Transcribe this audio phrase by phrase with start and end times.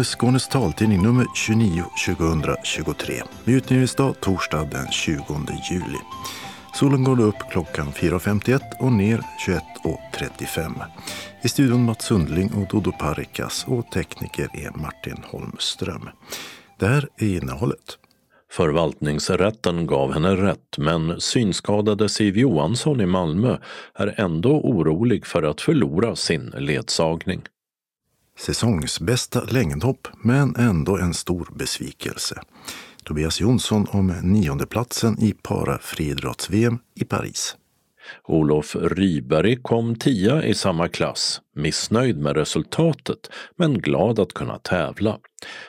[0.00, 3.22] gäller Skånes taltidning nummer 29 2023.
[3.44, 5.22] med utgivningsdag torsdag den 20
[5.70, 5.98] juli.
[6.74, 10.72] Solen går upp klockan 4.51 och ner 21.35.
[11.42, 16.08] I studion Mats Sundling och Dodo Parikas och tekniker är Martin Holmström.
[16.78, 17.98] Det här är innehållet.
[18.50, 23.56] Förvaltningsrätten gav henne rätt men synskadade Siv Johansson i Malmö
[23.94, 27.42] är ändå orolig för att förlora sin ledsagning.
[28.40, 32.40] Säsongsbästa längdhopp, men ändå en stor besvikelse.
[33.04, 37.56] Tobias Jonsson om niondeplatsen i para-friidrotts-VM i Paris.
[38.24, 45.18] Olof Ryberg kom tia i samma klass, missnöjd med resultatet men glad att kunna tävla.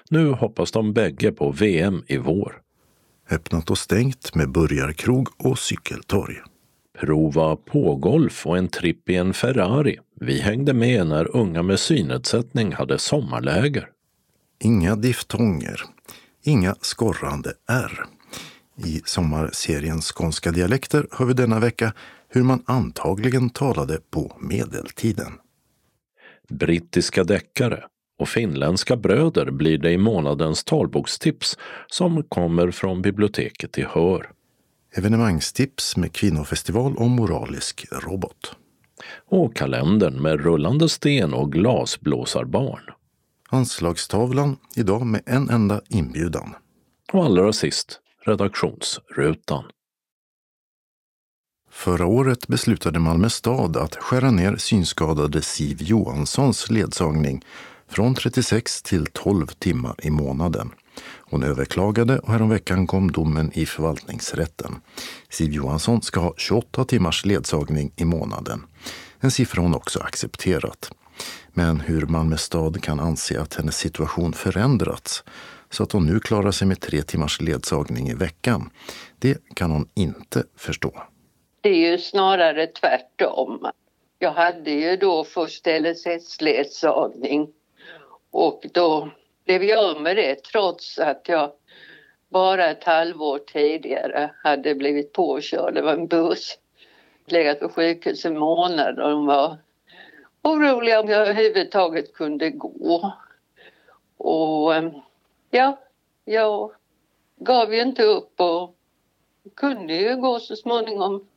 [0.09, 2.61] Nu hoppas de bägge på VM i vår.
[3.31, 6.35] Öppnat och stängt med burgarkrog och cykeltorg.
[6.99, 9.99] Prova pågolf och en tripp i en Ferrari.
[10.23, 13.89] Vi hängde med när unga med synnedsättning hade sommarläger.
[14.59, 15.81] Inga diftonger,
[16.43, 18.05] inga skorrande R.
[18.85, 21.93] I sommarserien Skånska dialekter hör vi denna vecka
[22.29, 25.31] hur man antagligen talade på medeltiden.
[26.49, 27.83] Brittiska deckare
[28.19, 34.29] och finländska bröder blir det i månadens talbokstips som kommer från biblioteket i Hör.
[34.95, 38.55] Evenemangstips med kvinnofestival och moralisk robot.
[39.31, 42.81] Och kalendern med rullande sten och glasblåsarbarn.
[43.49, 46.55] Anslagstavlan idag med en enda inbjudan.
[47.13, 49.63] Och allra sist redaktionsrutan.
[51.69, 57.45] Förra året beslutade Malmö stad att skära ner synskadade Siv Johanssons ledsagning
[57.87, 60.69] från 36 till 12 timmar i månaden.
[61.19, 64.75] Hon överklagade och häromveckan kom domen i förvaltningsrätten.
[65.29, 68.63] Siv Johansson ska ha 28 timmars ledsagning i månaden.
[69.23, 70.91] En siffra hon också accepterat.
[71.53, 75.23] Men hur Malmö stad kan anse att hennes situation förändrats
[75.69, 78.69] så att hon nu klarar sig med tre timmars ledsagning i veckan,
[79.19, 81.03] det kan hon inte förstå.
[81.61, 83.71] Det är ju snarare tvärtom.
[84.19, 87.47] Jag hade ju då först LSS-ledsagning
[88.31, 89.11] och då
[89.45, 91.51] blev jag av med det trots att jag
[92.29, 95.77] bara ett halvår tidigare hade blivit påkörd.
[95.77, 96.57] av en buss.
[97.31, 99.57] Legat på sjukhus en månad och de var
[100.41, 103.13] oroliga om jag överhuvudtaget kunde gå.
[104.17, 104.91] Och eh,
[105.49, 105.79] ja,
[106.25, 106.71] jag
[107.35, 108.75] gav ju inte upp och
[109.55, 111.27] kunde ju gå så småningom.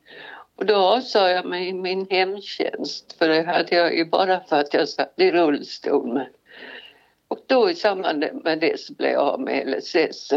[0.56, 4.74] Och då avsade jag mig min hemtjänst för det hade jag ju bara för att
[4.74, 6.28] jag satt i rullstol med.
[7.28, 10.32] Och då i samband med det så blev jag av med LSS.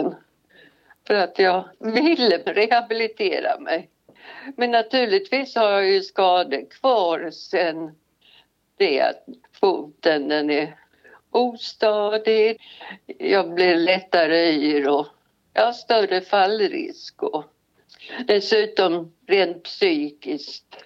[1.07, 3.89] För att jag ville rehabilitera mig.
[4.55, 7.95] Men naturligtvis har jag ju skador kvar sen
[8.77, 9.25] det att
[9.59, 10.77] foten den är
[11.31, 12.61] ostadig.
[13.05, 15.07] Jag blir lättare yr och
[15.53, 17.23] jag har större fallrisk.
[17.23, 17.43] Och
[18.27, 20.83] dessutom rent psykiskt.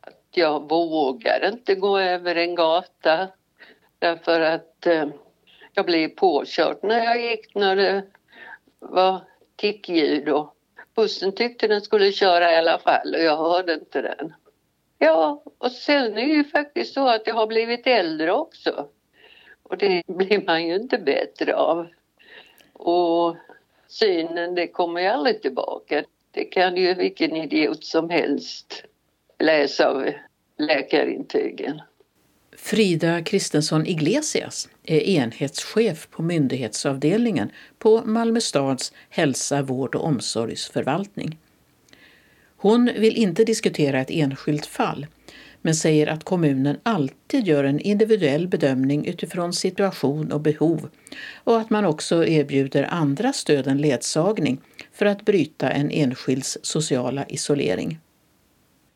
[0.00, 3.28] Att jag vågar inte gå över en gata
[3.98, 5.06] därför att eh,
[5.72, 8.04] jag blev påkörd när jag gick när det
[8.78, 9.20] var
[9.56, 10.56] tickljud och
[11.00, 14.34] bussen tyckte den skulle köra i alla fall och jag hörde inte den.
[14.98, 18.88] Ja, och sen är det ju faktiskt så att jag har blivit äldre också.
[19.62, 21.86] Och det blir man ju inte bättre av.
[22.72, 23.36] Och
[23.88, 26.04] synen, det kommer ju aldrig tillbaka.
[26.30, 28.84] Det kan ju vilken idiot som helst
[29.38, 30.06] läsa av
[30.58, 31.82] läkarintygen.
[32.62, 41.38] Frida Kristensson Iglesias är enhetschef på myndighetsavdelningen på Malmö stads hälsa, vård och omsorgsförvaltning.
[42.56, 45.06] Hon vill inte diskutera ett enskilt fall
[45.62, 50.88] men säger att kommunen alltid gör en individuell bedömning utifrån situation och behov
[51.34, 54.60] och att man också erbjuder andra stöd än ledsagning
[54.92, 57.98] för att bryta en enskilds sociala isolering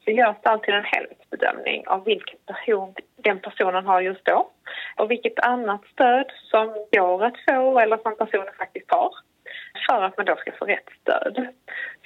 [0.04, 4.50] så görs det alltid en helhetsbedömning av vilket behov den personen har just då
[4.96, 9.10] och vilket annat stöd som går att få eller som personen faktiskt har
[9.88, 11.46] för att man då ska få rätt stöd.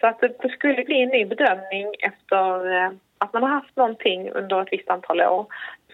[0.01, 4.31] Så att det skulle bli en ny bedömning efter eh, att man har haft någonting
[4.31, 5.47] under ett visst antal år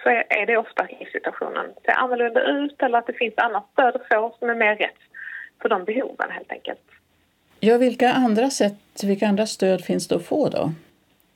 [0.03, 3.97] så är det ofta att situationen ser annorlunda ut eller att det finns annat stöd
[3.97, 5.01] att få som är mer rätt
[5.63, 6.81] för de behoven helt enkelt.
[7.61, 10.73] Ja, vilka andra sätt, vilka andra stöd finns det att få då?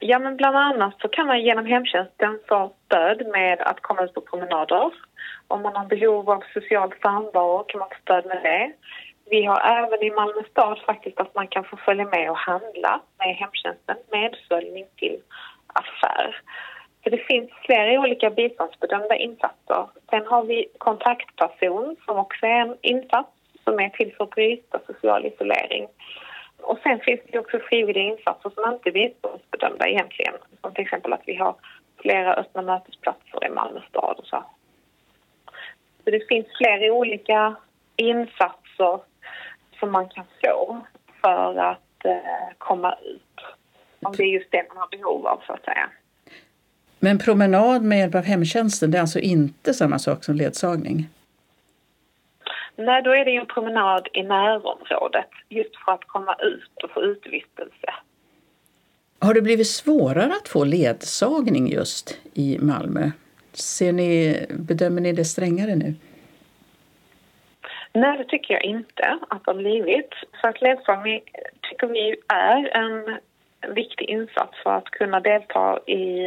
[0.01, 4.15] Ja, men bland annat så kan man genom hemtjänsten få stöd med att komma ut
[4.15, 4.93] på promenader.
[5.49, 8.73] Om man har behov av social samvaro kan man få stöd med det.
[9.31, 13.01] Vi har även i Malmö stad faktiskt att man kan få följa med och handla
[13.19, 15.21] med hemtjänsten, medföljning till
[15.67, 16.41] affär.
[17.05, 19.87] Så det finns flera olika biståndsbedömda insatser.
[20.11, 23.29] Sen har vi kontaktperson som också är en insats
[23.65, 25.89] som är till för att bryta social isolering.
[26.69, 30.35] Och sen finns det också frivilliga insatser som inte är biståndsbedömda egentligen.
[30.61, 31.55] Som till exempel att vi har
[32.01, 34.45] flera öppna mötesplatser i Malmö stad och så.
[36.05, 37.57] Så det finns flera olika
[37.97, 39.01] insatser
[39.79, 40.81] som man kan få
[41.21, 43.41] för att eh, komma ut.
[44.03, 45.91] Om det är just det man har behov av så att säga.
[46.99, 51.09] Men promenad med hjälp av hemtjänsten, det är alltså inte samma sak som ledsagning?
[52.79, 56.91] Nej, då är det ju en promenad i närområdet just för att komma ut och
[56.91, 57.95] få utevistelse.
[59.19, 63.11] Har det blivit svårare att få ledsagning just i Malmö?
[63.53, 65.95] Ser ni, bedömer ni det strängare nu?
[67.93, 70.11] Nej, det tycker jag inte att det har blivit.
[70.41, 71.21] För att ledsagning
[71.71, 73.19] tycker vi är en
[73.75, 76.27] viktig insats för att kunna delta i,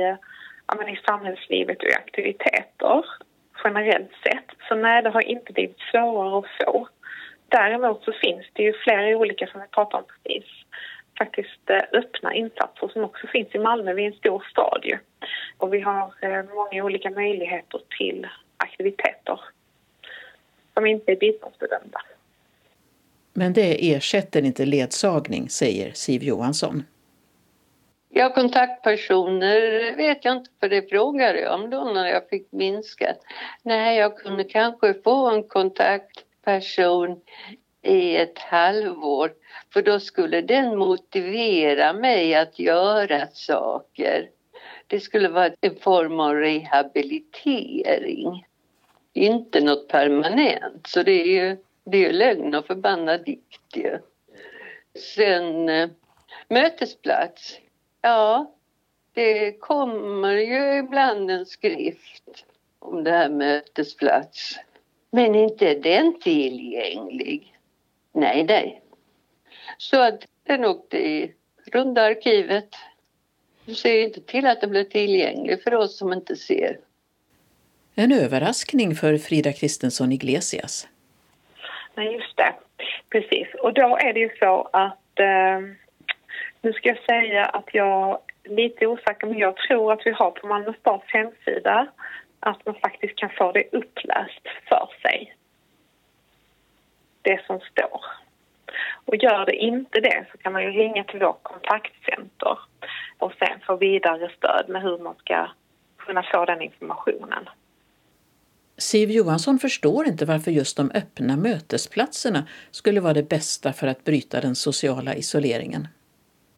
[0.67, 3.05] ja, i samhällslivet och i aktiviteter
[3.63, 4.45] generellt sett.
[4.67, 6.87] Så nej, det har inte blivit svårare att få.
[7.47, 10.49] Däremot så finns det ju flera olika, som vi pratade om precis,
[11.17, 13.93] faktiskt eh, öppna insatser som också finns i Malmö.
[13.93, 14.97] Vi är en stor stad ju.
[15.57, 18.27] Och vi har eh, många olika möjligheter till
[18.57, 19.39] aktiviteter
[20.73, 22.01] som inte är biståndsbedömda.
[23.33, 26.83] Men det ersätter inte ledsagning, säger Siv Johansson.
[28.13, 33.17] Ja, kontaktpersoner vet jag inte, för det frågade jag om då när jag fick minskat.
[33.63, 37.21] Nej, jag kunde kanske få en kontaktperson
[37.81, 39.31] i ett halvår
[39.73, 44.29] för då skulle den motivera mig att göra saker.
[44.87, 48.45] Det skulle vara en form av rehabilitering.
[49.13, 53.99] Inte något permanent, så det är ju det är lögn och förbannad dikt ju.
[55.15, 55.89] Sen eh,
[56.47, 57.60] mötesplats.
[58.01, 58.55] Ja,
[59.13, 62.45] det kommer ju ibland en skrift
[62.79, 64.59] om det här mötesplats.
[65.11, 67.57] Men inte är den tillgänglig.
[68.13, 68.81] Nej, nej.
[69.77, 71.33] Så att den åkte i
[71.65, 72.75] runda arkivet.
[73.65, 76.79] Du ser inte till att den blir tillgänglig för oss som inte ser.
[77.95, 80.87] En överraskning för Frida Kristensson Iglesias.
[81.95, 82.53] Nej, just det.
[83.09, 83.47] Precis.
[83.63, 85.59] Och då är det ju så att eh,
[86.61, 90.31] nu ska jag säga att jag är lite osäker, men jag tror att vi har
[90.31, 91.87] på Malmö stads hemsida
[92.39, 95.35] att man faktiskt kan få det uppläst för sig.
[97.21, 98.01] Det som står.
[99.05, 102.59] Och gör det inte det så kan man ju ringa till vårt kontaktcenter
[103.17, 105.47] och sen få vidare stöd med hur man ska
[105.97, 107.49] kunna få den informationen.
[108.77, 114.03] Siv Johansson förstår inte varför just de öppna mötesplatserna skulle vara det bästa för att
[114.03, 115.87] bryta den sociala isoleringen.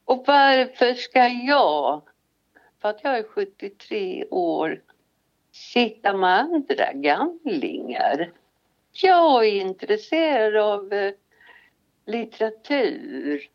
[0.06, 2.02] Och varför ska jag,
[2.82, 4.82] för att jag är 73 år,
[5.52, 8.32] sitta med andra gamlingar?
[8.92, 11.14] Jag är intresserad av eh,
[12.06, 13.50] litteratur.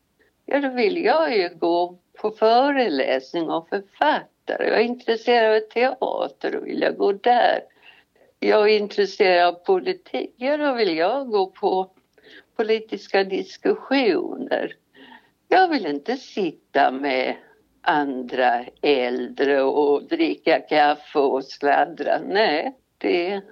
[0.46, 4.68] Ja, då vill jag ju gå på föreläsning av författare.
[4.68, 7.60] Jag är intresserad av teater och vill jag gå där.
[8.38, 10.34] Jag är intresserad av politik.
[10.36, 11.90] Ja, då vill jag gå på
[12.56, 14.76] politiska diskussioner.
[15.48, 17.36] Jag vill inte sitta med
[17.82, 22.18] andra äldre och dricka kaffe och sladdra.
[22.18, 23.42] Nej, det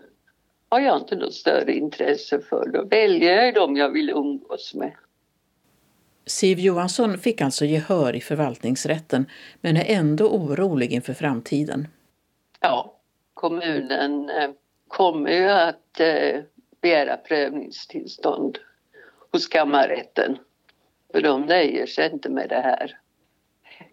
[0.68, 2.68] har jag inte något större intresse för.
[2.72, 4.92] Då väljer jag de jag vill umgås med.
[6.26, 9.26] Siv Johansson fick alltså gehör i förvaltningsrätten
[9.60, 11.88] men är ändå orolig inför framtiden.
[12.60, 12.96] Ja,
[13.34, 14.50] kommunen eh,
[14.88, 16.40] kommer ju att eh,
[16.80, 18.58] begära prövningstillstånd
[19.32, 20.38] hos kammarrätten.
[21.12, 22.98] För de nöjer sig inte med det här.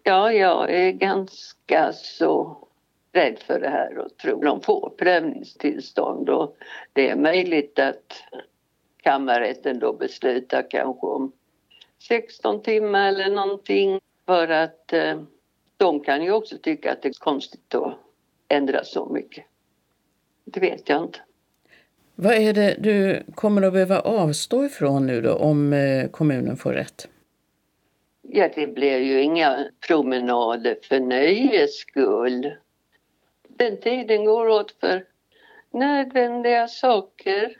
[0.02, 2.68] Ja, jag är ganska så
[3.12, 6.30] rädd för det här och tror de får prövningstillstånd.
[6.30, 6.56] Och
[6.92, 8.22] det är möjligt att
[9.02, 11.32] kammarrätten då beslutar kanske om
[12.08, 14.00] 16 timmar eller någonting.
[14.26, 15.22] För att eh,
[15.76, 17.98] de kan ju också tycka att det är konstigt att
[18.48, 19.44] ändra så mycket.
[20.44, 21.18] Det vet jag inte.
[22.16, 26.72] Vad är det du kommer att behöva avstå ifrån nu då om eh, kommunen får
[26.72, 27.08] rätt?
[28.22, 32.54] Ja, det blir ju inga promenader för nöjes skull.
[33.48, 35.04] Den tiden går åt för
[35.70, 37.56] nödvändiga saker.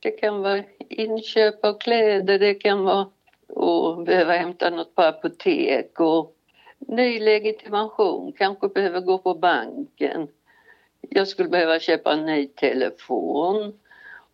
[0.00, 6.00] Det kan vara inköp av kläder, det kan vara att behöva hämta något på apotek
[6.00, 6.36] och
[6.78, 10.28] ny legitimation, kanske behöver gå på banken.
[11.00, 13.79] Jag skulle behöva köpa en ny telefon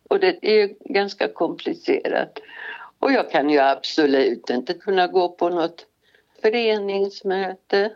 [0.09, 2.39] och det är ganska komplicerat.
[2.99, 5.85] Och jag kan ju absolut inte kunna gå på något
[6.41, 7.91] föreningsmöte.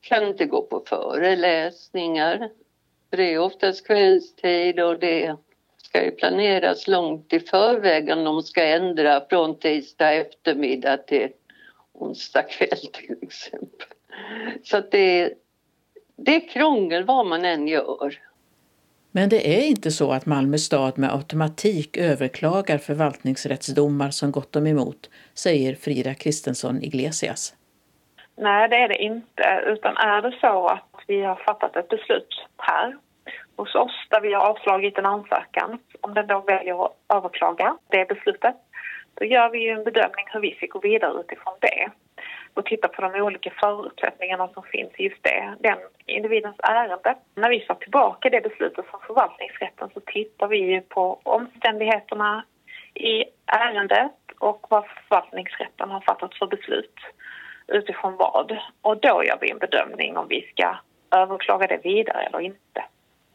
[0.00, 2.50] kan inte gå på föreläsningar.
[3.10, 5.36] För det är oftast kvällstid och det
[5.76, 11.28] ska ju planeras långt i förväg om de ska ändra från tisdag eftermiddag till
[11.92, 13.88] onsdag kväll till exempel.
[14.64, 15.34] Så att det,
[16.16, 18.29] det är krångel vad man än gör.
[19.12, 24.66] Men det är inte så att Malmö stad med automatik överklagar förvaltningsrättsdomar som gått dem
[24.66, 27.54] emot, säger Frida Kristensson Iglesias.
[28.36, 29.62] Nej, det är det inte.
[29.66, 32.96] Utan är det så att vi har fattat ett beslut här
[33.56, 38.08] hos oss där vi har avslagit en ansökan, om den då väljer att överklaga det
[38.08, 38.56] beslutet,
[39.14, 41.90] då gör vi ju en bedömning hur vi ska gå vidare utifrån det
[42.54, 47.14] och titta på de olika förutsättningarna som finns i just det, den individens ärende.
[47.34, 52.44] När vi får tillbaka det beslutet från förvaltningsrätten så tittar vi på omständigheterna
[52.94, 56.98] i ärendet och vad förvaltningsrätten har fattat för beslut
[57.66, 58.58] utifrån vad.
[58.82, 60.76] Och då gör vi en bedömning om vi ska
[61.10, 62.84] överklaga det vidare eller inte.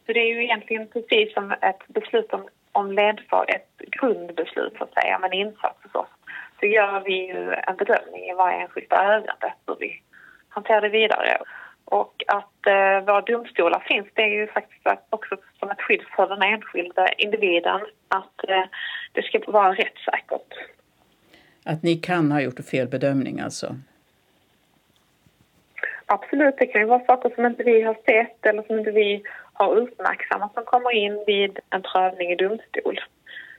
[0.06, 4.84] Så det är ju egentligen precis som ett beslut om, om ledfart, ett grundbeslut så
[4.84, 6.15] att säga, men insats hos oss.
[6.60, 10.02] Så gör vi ju en bedömning i varje enskilt ärende hur vi
[10.50, 11.38] hanterar det vidare.
[11.86, 16.28] Och att eh, våra domstolar finns, det är ju faktiskt också som ett skydd för
[16.28, 18.64] den enskilda individen att eh,
[19.12, 20.54] det ska vara rättssäkert.
[21.66, 23.76] Att ni kan ha gjort en felbedömning alltså?
[26.06, 29.24] Absolut, det kan ju vara saker som inte vi har sett eller som inte vi
[29.54, 33.00] har uppmärksammat som kommer in vid en prövning i domstol.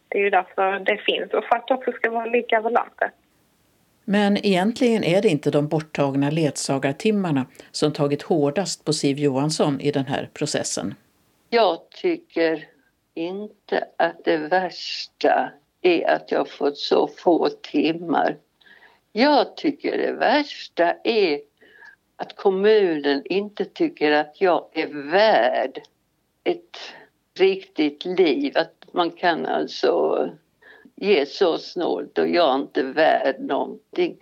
[0.09, 2.71] Det är ju därför det finns och för att det också ska vara lika över
[2.71, 3.13] landet.
[4.05, 9.91] Men egentligen är det inte de borttagna ledsagartimmarna som tagit hårdast på Siv Johansson i
[9.91, 10.95] den här processen.
[11.51, 12.69] Jag tycker
[13.15, 15.51] inte att det värsta
[15.83, 18.37] är att jag fått så få timmar.
[19.13, 21.41] Jag tycker det värsta är
[22.17, 25.81] att kommunen inte tycker att jag är värd
[26.45, 26.79] ett
[27.39, 28.53] riktigt liv.
[28.57, 30.29] Att man kan alltså
[30.95, 34.17] ge så snålt och jag är inte värd någonting.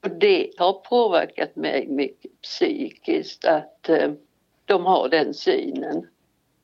[0.00, 4.12] Och det har påverkat mig mycket psykiskt att eh,
[4.64, 6.06] de har den synen.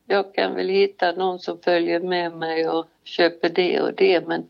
[0.07, 4.49] Jag kan väl hitta någon som följer med mig och köper det och det men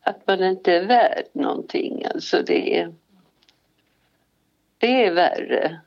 [0.00, 2.94] att man inte är värd någonting alltså det är,
[4.78, 5.80] det är värre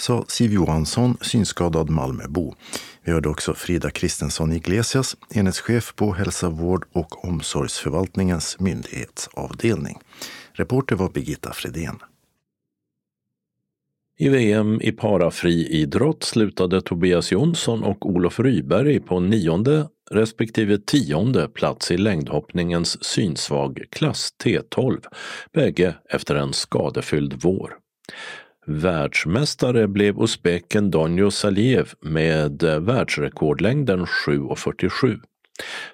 [0.00, 2.54] sa Siv Johansson, synskadad Malmöbo.
[3.04, 9.98] Vi hörde också Frida Kristensson Iglesias, enhetschef på Hälsa, vård och omsorgsförvaltningens myndighetsavdelning.
[10.52, 11.98] Reporter var Birgitta Fredén.
[14.18, 21.90] I VM i parafriidrott slutade Tobias Jonsson och Olof Ryberg på nionde respektive tionde plats
[21.90, 25.04] i längdhoppningens synsvag klass T12,
[25.52, 27.76] bägge efter en skadefylld vår.
[28.70, 35.20] Världsmästare blev uzbeken Donjo Saliev med eh, världsrekordlängden 7,47.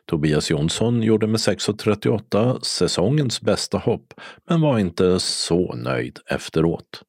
[0.06, 4.14] Tobias Jonsson gjorde med 6,38 säsongens bästa hopp,
[4.48, 7.02] men var inte så nöjd efteråt.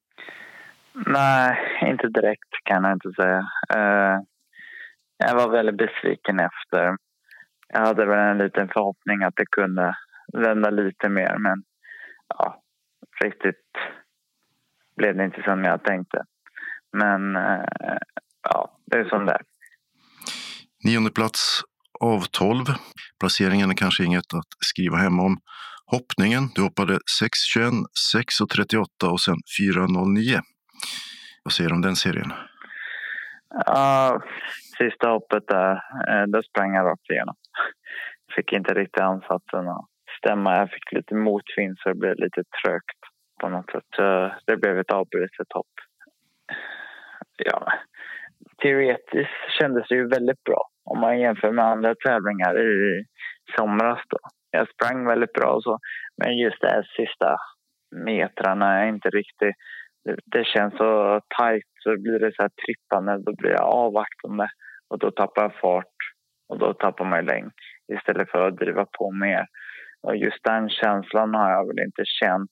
[1.06, 3.38] Nej, inte direkt kan jag inte säga.
[3.76, 4.20] Uh,
[5.18, 6.96] jag var väldigt besviken efter.
[7.68, 9.94] Jag hade väl en liten förhoppning att det kunde
[10.32, 11.62] vända lite mer, men
[12.28, 12.62] ja,
[13.24, 13.64] riktigt
[14.98, 16.18] blev det inte som jag tänkte.
[16.92, 17.98] Men eh,
[18.42, 19.42] ja, det är som det är.
[20.84, 21.62] Nionde plats
[22.00, 22.64] av 12.
[23.20, 25.36] Placeringen är kanske inget att skriva hem om.
[25.86, 30.40] Hoppningen, du hoppade 6.21, 6.38 och sen 4.09.
[31.44, 32.32] Vad säger du om den serien?
[33.66, 34.22] Ja,
[34.78, 35.72] sista hoppet där,
[36.10, 37.34] eh, där sprang jag rakt igenom.
[38.36, 39.86] Fick inte riktigt ansatsen att
[40.18, 40.56] stämma.
[40.56, 43.02] Jag fick lite motvind så det blev lite trögt
[43.40, 43.90] på något sätt.
[44.46, 45.74] Det blev ett avbrutet hopp.
[47.36, 47.72] Ja,
[48.62, 53.04] teoretiskt kändes det ju väldigt bra om man jämför med andra tävlingar i
[53.56, 54.00] somras.
[54.08, 54.18] Då.
[54.50, 55.78] Jag sprang väldigt bra och så,
[56.16, 57.36] men just de sista
[57.96, 59.56] metrarna är inte riktigt...
[60.04, 64.48] Det, det känns så tajt, så blir det så här trippande, då blir jag avvaktande
[64.90, 65.96] och då tappar jag fart
[66.48, 67.52] och då tappar man längd
[67.92, 69.46] istället för att driva på mer.
[70.02, 72.50] Och just den känslan har jag väl inte känt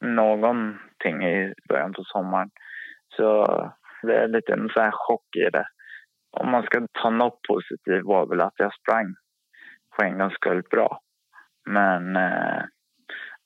[0.00, 2.50] någonting i början på sommaren.
[3.16, 3.46] Så
[4.02, 5.66] det är lite en sån här chock i det.
[6.30, 9.14] Om man ska ta något positivt var väl att jag sprang
[9.96, 11.00] för en gångs skull bra.
[11.70, 12.62] Men eh,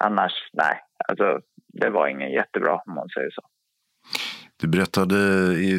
[0.05, 0.81] annars, nej.
[1.09, 1.41] Alltså,
[1.73, 3.43] det var ingen jättebra om man säger så.
[4.57, 5.17] Du berättade
[5.55, 5.79] i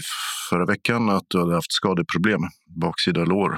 [0.49, 2.41] förra veckan att du hade haft skadeproblem,
[2.81, 3.57] baksida lår,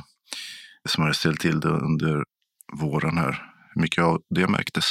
[0.90, 2.24] som hade ställt till det under
[2.82, 3.32] våren här.
[3.74, 4.86] Hur mycket av det märktes?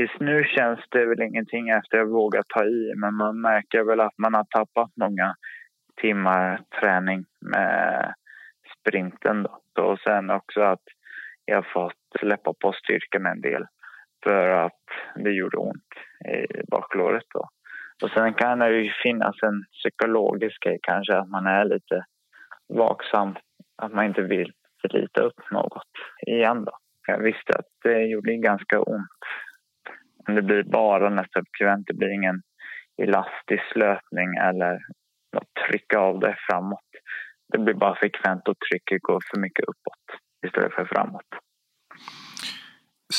[0.00, 4.00] Just nu känns det väl ingenting efter jag vågat ta i, men man märker väl
[4.00, 5.34] att man har tappat många
[6.00, 8.14] timmar träning med
[8.78, 9.46] sprinten.
[9.76, 9.82] Då.
[9.82, 10.82] Och sen också att
[11.44, 13.64] jag har fått släppa på styrkan en del
[14.24, 14.82] för att
[15.14, 15.92] det gjorde ont
[16.28, 17.26] i baklåret.
[17.34, 17.48] Då.
[18.02, 22.04] Och sen kan det ju finnas en psykologisk grej kanske, att man är lite
[22.68, 23.36] vaksam,
[23.82, 25.92] att man inte vill slita upp något
[26.26, 26.64] igen.
[26.64, 26.72] Då.
[27.06, 29.08] Jag visste att det gjorde ganska ont.
[30.34, 32.42] Det blir bara nästan bekvämt, det blir ingen
[33.02, 34.74] elastisk löpning eller
[35.36, 36.90] att trycka av det framåt.
[37.52, 40.06] Det blir bara frekvent och trycket går för mycket uppåt
[40.46, 41.30] istället för framåt.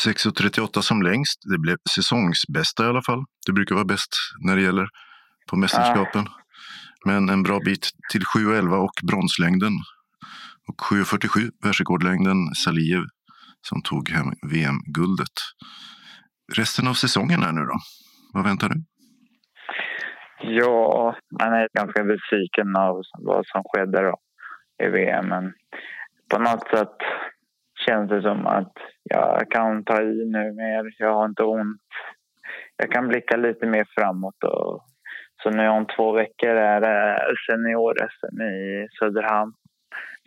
[0.05, 1.39] 6.38 som längst.
[1.51, 3.23] Det blev säsongsbästa i alla fall.
[3.45, 4.13] Det brukar vara bäst
[4.45, 4.87] när det gäller
[5.49, 6.25] på mästerskapen.
[6.25, 6.41] Ja.
[7.05, 9.73] Men en bra bit till 7.11 och bronslängden.
[10.67, 13.03] Och 7.47 världsrekordlängden Saliev
[13.61, 15.37] som tog hem VM-guldet.
[16.57, 17.77] Resten av säsongen här nu då?
[18.33, 18.75] Vad väntar du?
[20.43, 24.17] Ja, man är ganska besviken av vad som skedde då
[24.83, 25.27] i VM.
[25.27, 25.53] Men
[26.33, 26.97] på något sätt
[27.85, 30.93] känns det som att jag kan ta i nu mer.
[30.97, 31.81] Jag har inte ont.
[32.77, 34.43] Jag kan blicka lite mer framåt.
[34.43, 34.85] Och,
[35.43, 39.53] så nu om två veckor är det senior-SM i Söderhamn.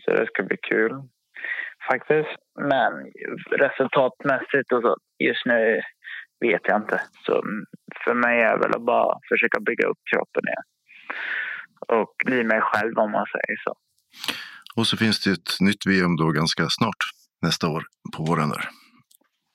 [0.05, 0.93] Så det ska bli kul
[1.91, 2.37] faktiskt.
[2.61, 2.93] Men
[3.65, 5.81] resultatmässigt och så, just nu
[6.41, 7.01] vet jag inte.
[7.27, 7.43] Så
[8.05, 10.67] för mig är det väl att bara försöka bygga upp kroppen igen.
[11.99, 13.75] Och bli mig själv om man säger så.
[14.77, 17.03] Och så finns det ett nytt VM då ganska snart
[17.43, 17.83] nästa år
[18.17, 18.65] på våren där.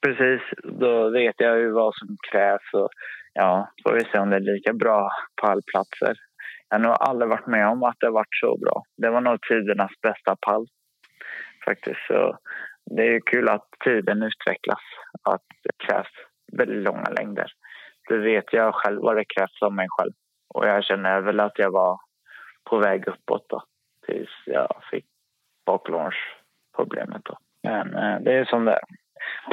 [0.06, 0.42] Precis,
[0.82, 2.90] då vet jag ju vad som krävs och
[3.34, 5.10] ja, får vi se om det är lika bra
[5.42, 6.16] pallplatser.
[6.70, 8.84] Jag har nog aldrig varit med om att det varit så bra.
[8.98, 10.68] Det var nog tidernas bästa pall
[11.66, 12.08] faktiskt.
[12.08, 12.38] Så
[12.86, 14.84] det är kul att tiden utvecklas,
[15.24, 16.14] att det krävs
[16.58, 17.52] väldigt långa längder.
[18.10, 20.12] Det vet jag själv vad det krävs av mig själv.
[20.54, 22.00] Och jag känner väl att jag var
[22.70, 23.64] på väg uppåt då,
[24.06, 25.06] tills jag fick
[25.66, 27.22] baklårsproblemet.
[27.24, 27.38] Då.
[27.64, 28.82] Men eh, det är som det är.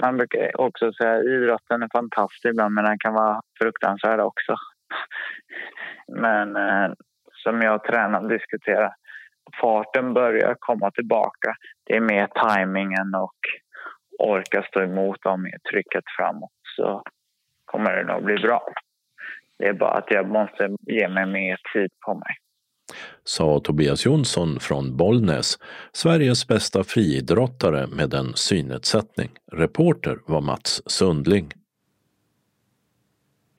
[0.03, 4.55] Man brukar också säga att idrotten är fantastisk ibland, men den kan vara fruktansvärd också.
[6.09, 6.92] men eh,
[7.33, 8.95] som jag tränar och diskuterar,
[9.66, 11.55] farten börjar komma tillbaka.
[11.87, 13.40] Det är mer tajmingen och
[14.18, 17.02] orka stå emot och med trycket framåt så
[17.64, 18.62] kommer det nog bli bra.
[19.59, 22.35] Det är bara att jag måste ge mig mer tid på mig.
[23.24, 25.59] Sa Tobias Jonsson från Bollnäs,
[25.92, 29.31] Sveriges bästa friidrottare med en synnedsättning.
[29.52, 31.52] Reporter var Mats Sundling.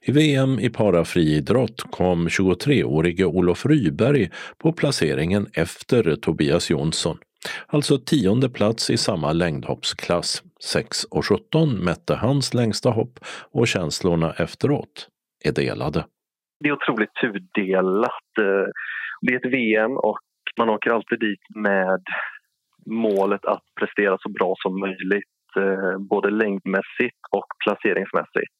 [0.08, 7.18] I VM i parafriidrott kom 23-årige Olof Ryberg på placeringen efter Tobias Jonsson,
[7.66, 10.42] alltså tionde plats i samma längdhoppsklass.
[10.74, 13.18] 6.17 mätte hans längsta hopp
[13.52, 15.08] och känslorna efteråt
[15.44, 16.04] är delade.
[16.60, 18.28] Det är otroligt tudelat.
[18.40, 18.68] Eh,
[19.20, 20.18] det är ett VM och
[20.58, 22.02] man åker alltid dit med
[22.86, 28.57] målet att prestera så bra som möjligt eh, både längdmässigt och placeringsmässigt.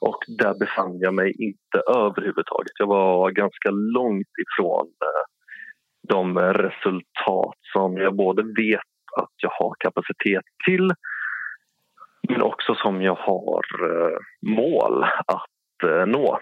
[0.00, 2.72] Och där befann jag mig inte överhuvudtaget.
[2.78, 5.24] Jag var ganska långt ifrån eh,
[6.08, 8.80] de resultat som jag både vet
[9.16, 10.90] att jag har kapacitet till
[12.28, 16.38] men också som jag har eh, mål att eh, nå.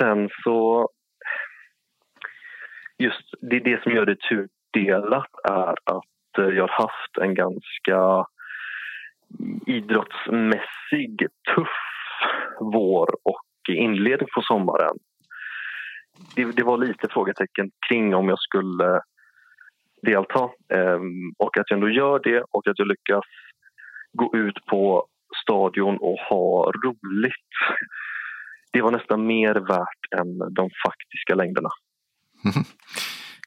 [0.00, 0.88] Sen så...
[2.98, 8.26] Just det, det som gör det tudelat är att jag har haft en ganska
[9.66, 11.85] idrottsmässig tuff
[12.60, 14.96] vår och inledning på sommaren.
[16.34, 19.00] Det, det, var lite frågetecken kring om jag skulle
[20.02, 23.24] delta ehm, och att jag ändå gör det och att jag lyckas
[24.12, 25.06] gå ut på
[25.42, 27.52] stadion och ha roligt.
[28.72, 31.68] Det var nästan mer värt än de faktiska längderna.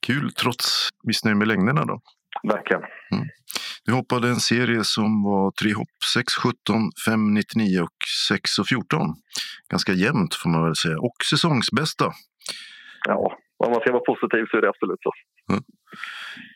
[0.02, 2.00] Kul, trots missnöje med längderna då?
[2.44, 2.84] Verkligen.
[3.12, 3.28] Mm.
[3.86, 6.56] Du hoppade en serie som var tre hopp, 6, 17,
[7.06, 9.00] 5, 99 och 6 och 14.
[9.72, 10.98] Ganska jämnt får man väl säga.
[10.98, 12.06] Och säsongsbästa.
[13.08, 15.12] Ja, om man ska vara positiv så är det absolut så.
[15.52, 15.64] Mm.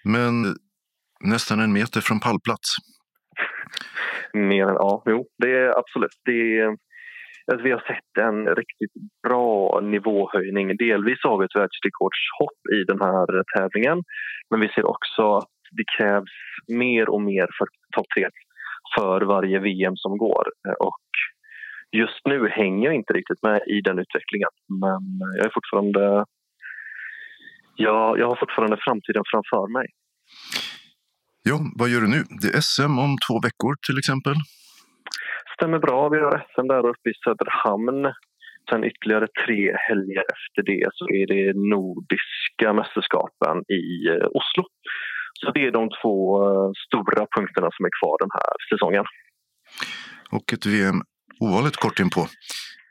[0.04, 0.56] Men
[1.34, 2.70] nästan en meter från pallplats.
[4.34, 6.18] Mer än, ja, jo, det är absolut.
[6.26, 6.68] Det är,
[7.52, 8.94] alltså vi har sett en riktigt
[9.28, 10.78] bra nivåhöjning.
[10.78, 13.98] Delvis har vi ett världsrekordshopp i den här tävlingen.
[14.50, 16.36] Men vi ser också att det krävs
[16.68, 18.28] mer och mer för topp tre
[18.96, 20.46] för varje VM som går.
[20.80, 21.06] Och
[21.92, 24.54] just nu hänger jag inte riktigt med i den utvecklingen.
[24.82, 25.04] Men
[25.38, 26.26] jag är fortfarande...
[27.76, 29.88] Jag, jag har fortfarande framtiden framför mig.
[31.44, 32.22] Ja, vad gör du nu?
[32.42, 34.36] Det är SM om två veckor till exempel.
[35.56, 36.10] stämmer bra.
[36.10, 38.14] Vi har SM där uppe i Söderhamn.
[38.70, 44.64] Sen ytterligare tre helger efter det så är det Nordiska mästerskapen i eh, Oslo.
[45.44, 49.06] Så det är de två eh, stora punkterna som är kvar den här säsongen.
[50.32, 51.02] Och ett VM
[51.40, 52.28] ovanligt kort in på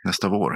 [0.05, 0.53] nästa vår.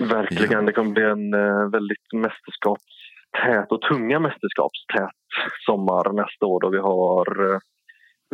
[0.00, 0.66] Verkligen.
[0.66, 5.20] Det kommer bli en eh, väldigt mästerskapstät och tunga mästerskapstät
[5.66, 7.58] sommar nästa år då vi har eh,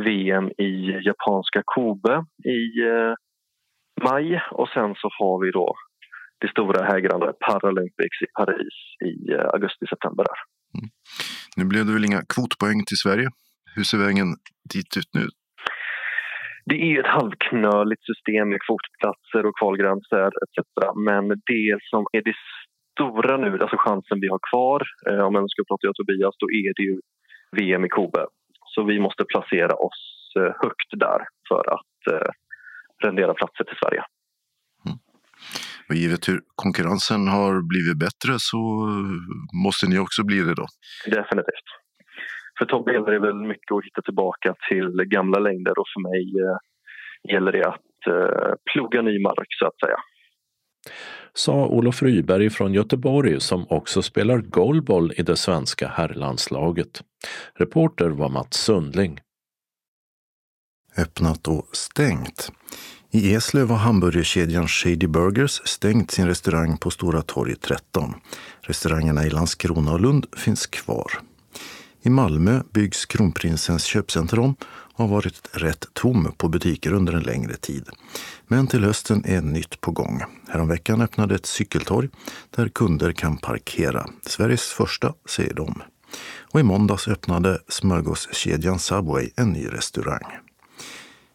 [0.05, 0.73] VM i
[1.09, 2.25] japanska Kobe
[2.57, 2.62] i
[4.03, 5.75] maj och sen så har vi då
[6.40, 10.25] det stora hägrande Paralympics i Paris i augusti-september.
[10.25, 10.56] där.
[11.57, 13.29] Nu blev det väl inga kvotpoäng till Sverige.
[13.75, 14.29] Hur ser vägen
[14.75, 15.27] dit ut nu?
[16.71, 20.59] Det är ett halvknöligt system med kvotplatser och kvalgränser etc.
[21.09, 22.37] Men det som är det
[22.95, 26.47] stora nu, alltså chansen vi har kvar, eh, om jag ska prata med Tobias, då
[26.51, 26.97] är det ju
[27.59, 28.23] VM i Kobe.
[28.75, 30.03] Så vi måste placera oss
[30.39, 32.31] eh, högt där för att eh,
[33.05, 34.03] rendera platser till Sverige.
[35.88, 38.59] Och givet hur konkurrensen har blivit bättre så
[39.64, 40.66] måste ni också bli det då.
[41.07, 41.68] Definitivt.
[42.59, 46.25] För Tobbe gäller det väl mycket att hitta tillbaka till gamla längder och för mig
[46.44, 46.59] eh,
[47.35, 49.99] gäller det att eh, ploga ny mark så att säga.
[51.33, 57.03] Sa Olof Ryberg från Göteborg som också spelar goalball i det svenska herrlandslaget.
[57.55, 59.20] Reporter var Mats Sundling.
[60.99, 62.53] Öppnat och stängt.
[63.11, 68.14] I Eslöv har hamburgerkedjan Shady Burgers stängt sin restaurang på Stora torg 13.
[68.61, 71.12] Restaurangerna i Landskrona och Lund finns kvar.
[72.03, 77.57] I Malmö byggs Kronprinsens köpcentrum och har varit rätt tom på butiker under en längre
[77.57, 77.88] tid.
[78.47, 80.23] Men till hösten är nytt på gång.
[80.49, 82.09] Häromveckan öppnade ett cykeltorg
[82.57, 84.07] där kunder kan parkera.
[84.27, 85.83] Sveriges första, säger de.
[86.53, 90.46] Och i måndags öppnade smörgåskedjan Subway en ny restaurang.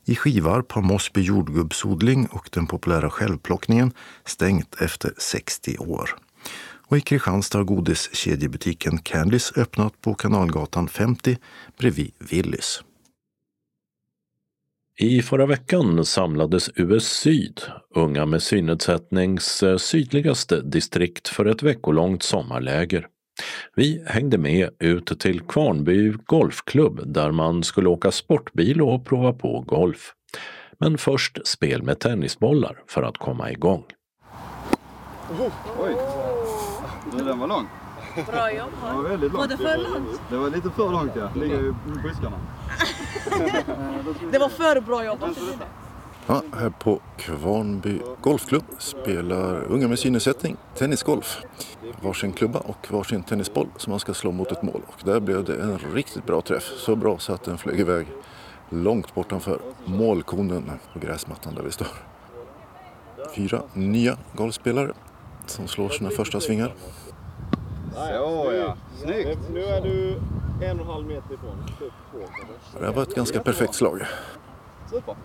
[0.05, 3.91] I Skivarp har Mossby jordgubbsodling och den populära självplockningen
[4.25, 6.09] stängt efter 60 år.
[6.87, 11.37] Och i Kristianstad har godiskedjebutiken Candys öppnat på Kanalgatan 50
[11.77, 12.83] bredvid Willys.
[14.97, 17.61] I förra veckan samlades US Syd,
[17.95, 23.07] unga med synnedsättnings eh, sydligaste distrikt, för ett veckolångt sommarläger.
[23.75, 29.63] Vi hängde med ut till Kvarnby Golfklubb där man skulle åka sportbil och prova på
[29.67, 30.13] golf.
[30.79, 33.83] Men först spel med tennisbollar för att komma igång.
[35.79, 35.95] Oj!
[37.17, 37.67] Den var lång.
[38.27, 38.95] Bra jobbat.
[38.95, 39.41] Var väldigt lång.
[39.41, 40.21] Var det för långt?
[40.29, 41.29] Det var lite för långt ja.
[41.35, 41.73] Ligger i
[42.03, 42.37] buskarna.
[44.31, 45.37] Det var för bra jobbat.
[46.27, 51.41] Ja, här på Kvarnby Golfklubb spelar unga med synnedsättning tennisgolf.
[52.01, 54.81] Varsin klubba och varsin tennisboll som man ska slå mot ett mål.
[54.87, 56.63] Och där blev det en riktigt bra träff.
[56.63, 58.07] Så bra så att den flög iväg
[58.69, 61.87] långt bortanför målkonen på gräsmattan där vi står.
[63.35, 64.93] Fyra nya golfspelare
[65.45, 66.73] som slår sina första svingar.
[67.93, 68.75] Så ja.
[69.03, 69.39] Snyggt.
[69.53, 70.15] Nu är du
[70.65, 71.65] en och en halv meter ifrån.
[72.79, 74.01] Det här var ett ganska perfekt slag.
[74.89, 75.15] Super.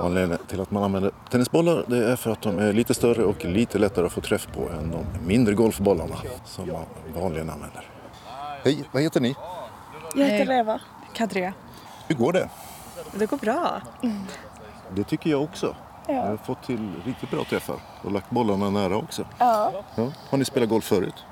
[0.00, 3.44] Anledningen till att man använder tennisbollar det är för att de är lite större och
[3.44, 6.84] lite lättare att få träff på än de mindre golfbollarna som man
[7.22, 7.90] vanligen använder.
[8.64, 9.36] Hej, vad heter ni?
[10.14, 10.80] Jag heter Eva.
[11.14, 11.52] Kadria.
[12.08, 12.48] Hur går det?
[13.14, 13.80] Det går bra.
[14.94, 15.76] Det tycker jag också.
[16.06, 16.14] Ja.
[16.14, 19.24] Jag har fått till riktigt bra träffar och lagt bollarna nära också.
[19.38, 19.72] Ja.
[19.94, 20.08] Ja.
[20.30, 21.24] Har ni spelat golf förut?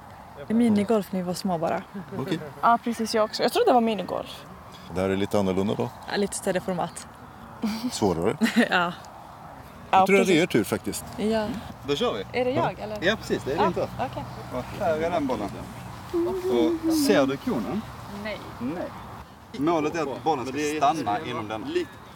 [0.48, 1.82] Minigolf när vi var små bara.
[2.18, 2.38] Okej.
[2.60, 3.42] Ja, precis jag också.
[3.42, 4.44] Jag trodde det var minigolf.
[4.94, 5.88] Det här är lite annorlunda då.
[6.10, 7.06] Ja, lite större format.
[7.92, 8.36] Svårare.
[8.70, 8.92] ja.
[9.90, 11.04] Jag tror att det är er tur faktiskt.
[11.16, 11.46] Ja.
[11.88, 12.40] Då kör vi.
[12.40, 12.98] Är det jag eller?
[13.00, 13.88] Ja precis, det är din tur.
[14.00, 14.24] Okej.
[14.52, 15.50] Och här är den bollen.
[16.12, 17.82] Och ser du konen?
[18.24, 18.38] Nej.
[18.60, 18.88] Nej.
[19.58, 21.66] Målet är att bollen ska stanna inom denna.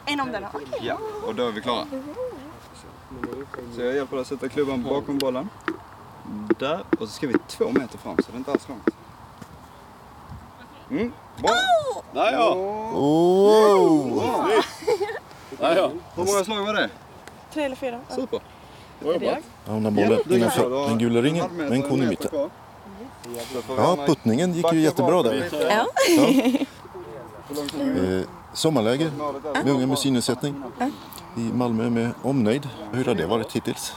[0.06, 0.44] Inom den?
[0.52, 0.80] Okej.
[0.82, 1.86] Ja, och då är vi klara.
[3.74, 5.48] Så jag hjälper dig att sätta klubban bakom bollen.
[6.58, 6.80] Där.
[6.90, 8.88] Och så ska vi två meter fram så det är inte alls långt.
[10.90, 11.12] Mm.
[11.36, 11.50] Bra.
[12.12, 12.54] Där ja!
[12.94, 14.46] Oh!
[14.46, 14.64] Där
[15.60, 15.90] ja!
[16.14, 16.88] Hur många slag var det?
[17.52, 18.00] Tre eller fyra?
[18.08, 18.14] Ja.
[18.14, 18.40] Super.
[19.04, 19.38] Är det jag?
[19.72, 22.50] Hamnar bollen innanför den gula ringen med en kon i mitten.
[23.76, 25.48] Ja, puttningen gick ju jättebra där.
[25.70, 25.86] Ja.
[27.80, 29.10] Eh, sommarläger
[29.64, 30.62] med unga med synnedsättning
[31.36, 32.68] i Malmö med omnejd.
[32.92, 33.92] Hur har det varit hittills?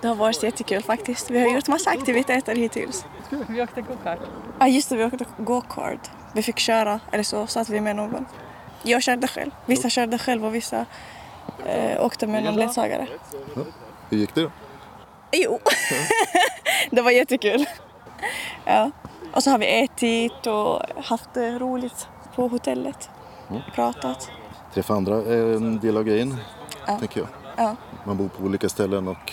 [0.00, 1.30] Det har varit jättekul faktiskt.
[1.30, 3.04] Vi har gjort massa aktiviteter hittills.
[3.48, 4.18] Vi åkte go-kart.
[4.58, 4.96] Ja, just det.
[4.96, 6.10] Vi åkte go-kart.
[6.32, 8.26] Vi fick köra, eller så satt vi med någon.
[8.86, 9.50] Jag körde själv.
[9.66, 10.86] Vissa körde själv och vissa
[11.66, 13.06] eh, åkte med någon ledsagare.
[14.10, 14.50] Hur gick det då?
[15.32, 15.58] Jo,
[16.90, 17.66] det var jättekul.
[18.64, 18.90] Ja.
[19.32, 23.10] Och så har vi ätit och haft det roligt på hotellet.
[23.74, 24.30] Pratat.
[24.74, 26.36] Träffa andra är en del av grejen.
[26.86, 26.98] Ja.
[26.98, 27.28] tänker jag.
[27.56, 27.76] Ja.
[28.04, 29.32] Man bor på olika ställen och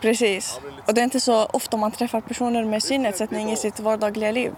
[0.00, 0.60] Precis.
[0.86, 4.52] Och det är inte så ofta man träffar personer med synnedsättning i sitt vardagliga liv.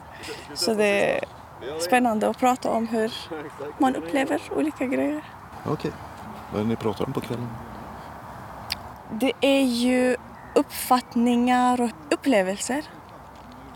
[0.54, 1.20] Så det
[1.80, 3.12] spännande att prata om hur
[3.78, 5.24] man upplever olika grejer.
[5.66, 5.92] okej.
[6.52, 7.48] Vad är det ni pratar om på kvällen?
[9.10, 10.16] Det är ju
[10.54, 12.84] uppfattningar och upplevelser.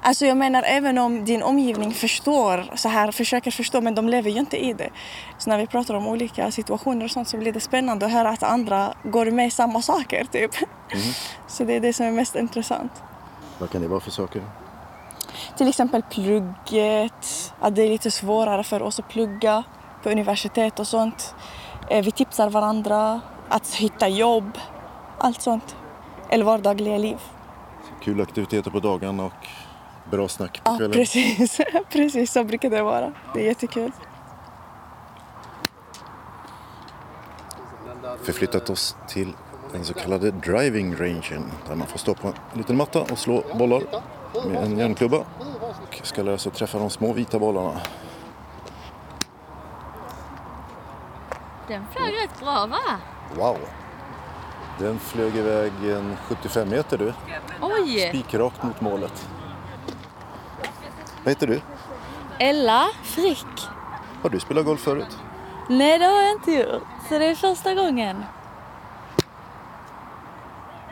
[0.00, 4.30] Alltså jag menar även om din omgivning förstår, så här, försöker förstå men de lever
[4.30, 4.90] ju inte i det.
[5.38, 8.28] Så när vi pratar om olika situationer och sånt så blir det spännande att höra
[8.28, 10.50] att andra går med i samma saker typ.
[11.46, 12.92] Så det är det som är mest intressant.
[13.58, 14.42] Vad kan det vara för saker?
[15.56, 19.62] Till exempel plugget, att det är lite svårare för oss att plugga
[20.02, 21.34] på universitet och sånt.
[21.90, 24.58] Eh, Vi tipsar varandra, att hitta jobb,
[25.18, 25.76] allt sånt.
[26.28, 27.18] Eller vardagliga liv.
[28.02, 29.46] Kul aktiviteter på dagarna och
[30.10, 30.92] bra snack på Ja, kvällen.
[30.92, 31.60] precis.
[31.92, 33.12] precis så brukar det vara.
[33.34, 33.92] Det är jättekul.
[38.22, 39.32] Förflyttat oss till
[39.72, 43.42] den så kallade driving rangen där man får stå på en liten matta och slå
[43.58, 43.82] bollar
[44.46, 45.24] med en järnklubba.
[45.60, 47.80] Och ska lära sig att träffa de små vita bollarna.
[51.68, 52.98] Den flög rätt bra va?
[53.36, 53.58] Wow!
[54.78, 57.12] Den flög iväg en 75 meter du.
[57.60, 58.08] Oj!
[58.08, 59.28] Spikrakt mot målet.
[61.24, 61.60] Vad heter du?
[62.38, 63.68] Ella Frick.
[64.22, 65.18] Har du spelat golf förut?
[65.68, 66.82] Nej det har jag inte gjort.
[67.08, 68.24] Så det är första gången.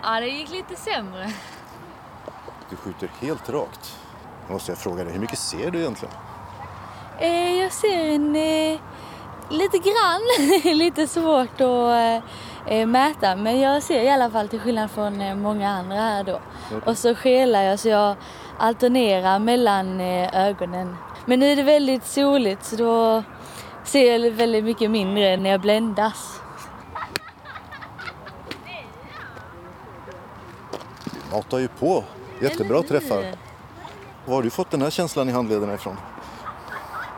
[0.03, 1.33] Ja det gick lite sämre.
[2.73, 3.99] Du skjuter helt rakt.
[4.47, 6.15] Då måste jag fråga dig, hur mycket ser du egentligen?
[7.19, 8.81] Eh, jag ser en eh,
[9.51, 10.21] lite grann,
[10.79, 12.23] lite svårt att
[12.67, 16.25] eh, mäta men jag ser i alla fall till skillnad från eh, många andra här
[16.25, 16.41] då.
[16.87, 18.17] Och så skelar jag så jag
[18.59, 20.97] alternerar mellan eh, ögonen.
[21.27, 23.23] Men nu är det väldigt soligt så då
[23.85, 26.41] ser jag väldigt mycket mindre när jag bländas.
[31.05, 32.05] Du matar ju på.
[32.43, 33.25] Jättebra träffar.
[34.27, 35.97] Var har du fått den här känslan i handlederna ifrån?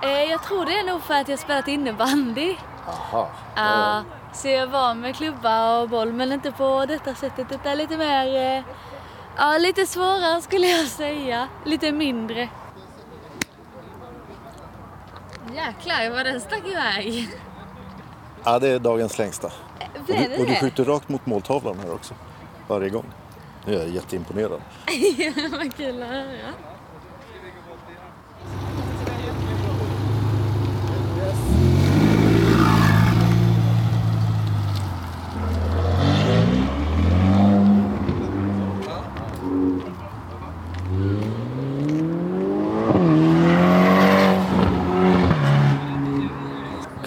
[0.03, 2.57] Eh, jag tror det är nog för att jag spelat innebandy.
[2.89, 3.29] Aha.
[3.57, 4.03] Ja,
[4.35, 8.57] så jag var med klubba och boll men inte på detta sättet utan lite mer,
[8.59, 8.63] eh,
[9.37, 11.49] ja lite svårare skulle jag säga.
[11.65, 12.49] Lite mindre.
[15.55, 17.29] Jäklar vad den stack iväg.
[18.45, 19.47] Ja, det är dagens längsta.
[19.47, 19.53] Och
[20.07, 20.61] Blev du, det och du det?
[20.61, 22.15] skjuter rakt mot måltavlan här också.
[22.69, 23.05] Varje gång.
[23.67, 24.51] Nu är jag jätteimponerad.
[25.51, 26.55] vad kul att höra.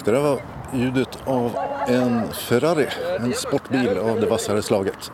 [0.04, 0.40] Det där var
[0.74, 1.56] ljudet av
[1.88, 2.86] en Ferrari,
[3.20, 5.12] en sportbil av det vassare slaget.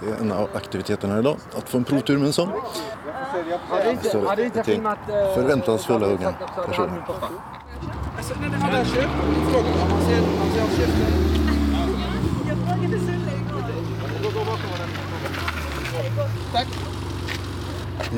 [0.00, 2.48] Det är en av aktiviteterna idag, att få en provtur med en sån.
[4.12, 4.82] Så ett gäng
[5.34, 6.32] förväntansfulla unga
[6.66, 7.02] personer.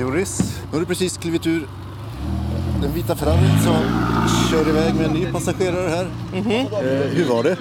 [0.01, 1.69] Joris, nu har du precis klivit ur
[2.83, 3.77] den vita Ferrarin som
[4.51, 6.07] kör iväg med en ny passagerare här.
[6.35, 7.57] Eh, hur var det?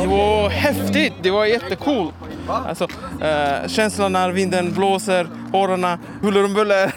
[0.00, 2.12] Det var häftigt, det var jättecool.
[2.48, 2.86] Alltså,
[3.20, 6.94] eh, känslan när vinden blåser, hårarna huller om buller.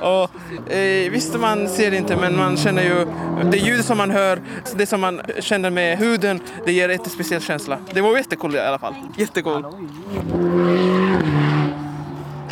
[0.00, 3.06] och, eh, visst, man ser inte, men man känner ju
[3.50, 4.40] det ljud som man hör,
[4.76, 7.78] det som man känner med huden, det ger en speciell känsla.
[7.92, 8.94] Det var jättecool i alla fall.
[9.16, 9.66] Jättecool.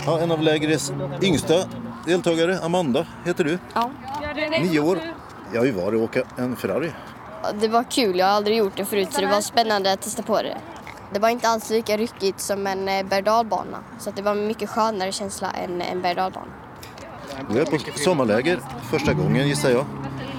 [0.06, 1.54] Ja, en av lägrets yngsta
[2.06, 3.58] deltagare, Amanda, heter du.
[3.74, 3.90] Ja.
[4.62, 4.98] Nio år.
[5.54, 6.92] Ja, hur var det att åka en Ferrari?
[7.60, 10.22] Det var kul, jag har aldrig gjort det förut så det var spännande att testa
[10.22, 10.56] på det.
[11.14, 13.24] Det var inte alls lika ryckigt som en eh, berg
[13.98, 16.32] så det var en mycket skönare känsla än en berg
[17.50, 19.84] Du är på sommarläger första gången gissar jag.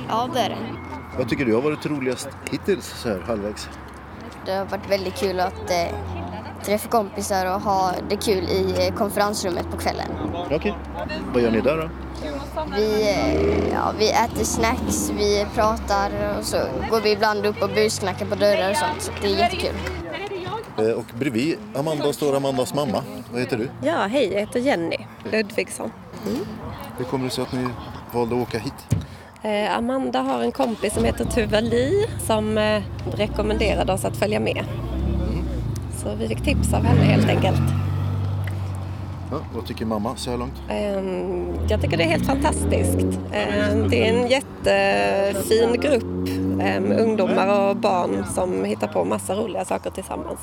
[0.10, 0.58] Ja, det är det.
[1.18, 3.70] Vad tycker du har varit roligast hittills så här halvvägs?
[4.46, 5.96] Det har varit väldigt kul att eh,
[6.66, 10.08] träffa kompisar och ha det kul i eh, konferensrummet på kvällen.
[10.52, 10.76] Okej.
[11.34, 11.90] Vad gör ni där då?
[12.76, 16.58] Vi, eh, ja, vi äter snacks, vi pratar och så
[16.92, 19.02] går vi ibland upp och busknackar på dörrar och sånt.
[19.02, 19.76] Så det är jättekul.
[20.78, 23.04] Eh, Och bredvid Amanda står Amandas mamma.
[23.32, 23.70] Vad heter du?
[23.84, 24.98] Ja, hej, jag heter Jenny
[25.32, 25.92] Ludvigsson.
[26.98, 27.68] Hur kommer det sig att ni
[28.14, 28.74] valde att åka hit?
[29.44, 32.82] Eh, Amanda har en kompis som heter Tuva Li som eh,
[33.14, 34.66] rekommenderade oss att följa med.
[36.04, 37.62] Så vi fick tips av henne helt enkelt.
[39.32, 40.62] Ja, vad tycker mamma så här långt?
[40.70, 43.20] Ehm, jag tycker det är helt fantastiskt.
[43.32, 46.30] Ehm, det är en jättefin grupp
[46.62, 50.40] ehm, ungdomar och barn som hittar på massa roliga saker tillsammans.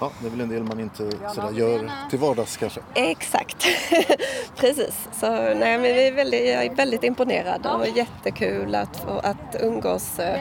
[0.00, 2.80] Ja, det är väl en del man inte sådär gör till vardags kanske.
[2.94, 3.66] Exakt,
[4.56, 5.08] precis.
[5.12, 10.18] Så nej, men vi är väldigt, jag är väldigt imponerad och jättekul att, att umgås.
[10.18, 10.40] eh,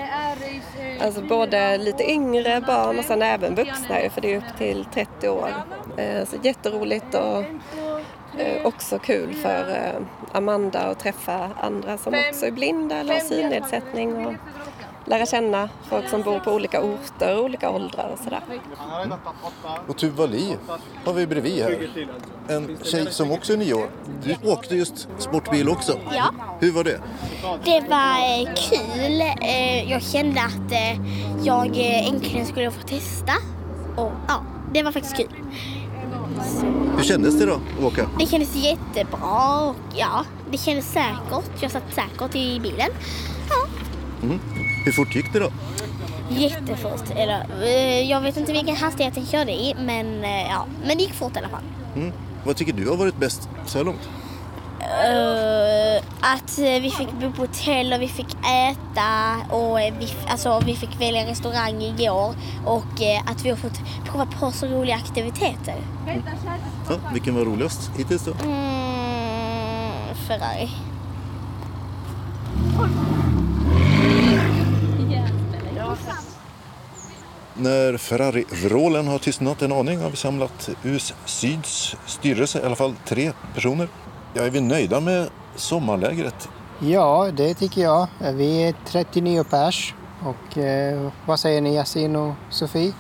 [1.02, 5.30] Alltså både lite yngre barn och sen även vuxna för det är upp till 30
[5.30, 5.50] år.
[5.98, 7.44] Eh, Så jätteroligt och
[8.42, 9.94] eh, också kul för
[10.32, 14.34] Amanda att träffa andra som också är blinda eller har synnedsättning och
[15.06, 18.42] lära känna folk som bor på olika orter, olika åldrar och sådär.
[19.88, 20.58] Och Tuva Li
[21.06, 21.90] har vi bredvid här.
[22.48, 23.90] En tjej som också är nio år.
[24.24, 26.00] Du åkte just sportbil också.
[26.16, 26.34] Ja.
[26.60, 27.00] Hur var det?
[27.66, 29.22] Det var eh, kul.
[29.42, 31.02] Eh, Jag kände att eh,
[31.44, 31.66] jag
[32.08, 33.34] äntligen skulle få testa.
[33.96, 35.30] Och ja, det var faktiskt kul.
[36.98, 38.10] Hur kändes det då att åka?
[38.20, 41.62] Det kändes jättebra och ja, det kändes säkert.
[41.62, 42.90] Jag satt säkert i bilen.
[44.24, 44.40] Mm.
[44.86, 45.50] Hur fort gick det då?
[46.30, 47.10] Jättefort.
[47.16, 51.04] Eller, eh, jag vet inte vilken hastighet den körde i, men eh, ja, men det
[51.04, 51.64] gick fort i alla fall.
[51.96, 52.12] Mm.
[52.46, 54.10] Vad tycker du har varit bäst så här långt?
[54.82, 60.76] Eh, att vi fick bo på hotell och vi fick äta och vi, alltså, vi
[60.76, 65.76] fick välja restaurang igår och eh, att vi har fått prova på så roliga aktiviteter.
[66.90, 68.32] Ja, vilken var roligast hittills då?
[68.44, 70.70] Mm, Ferrari.
[77.54, 82.96] När Ferrari-vrålen har tystnat en aning har vi samlat US Syds styrelse, i alla fall
[83.06, 83.88] tre personer.
[84.34, 86.50] Ja, är vi nöjda med sommarlägret?
[86.80, 88.08] Ja, det tycker jag.
[88.34, 89.94] Vi är 39 pers.
[90.24, 92.94] Och eh, vad säger ni Yasin och Sofie?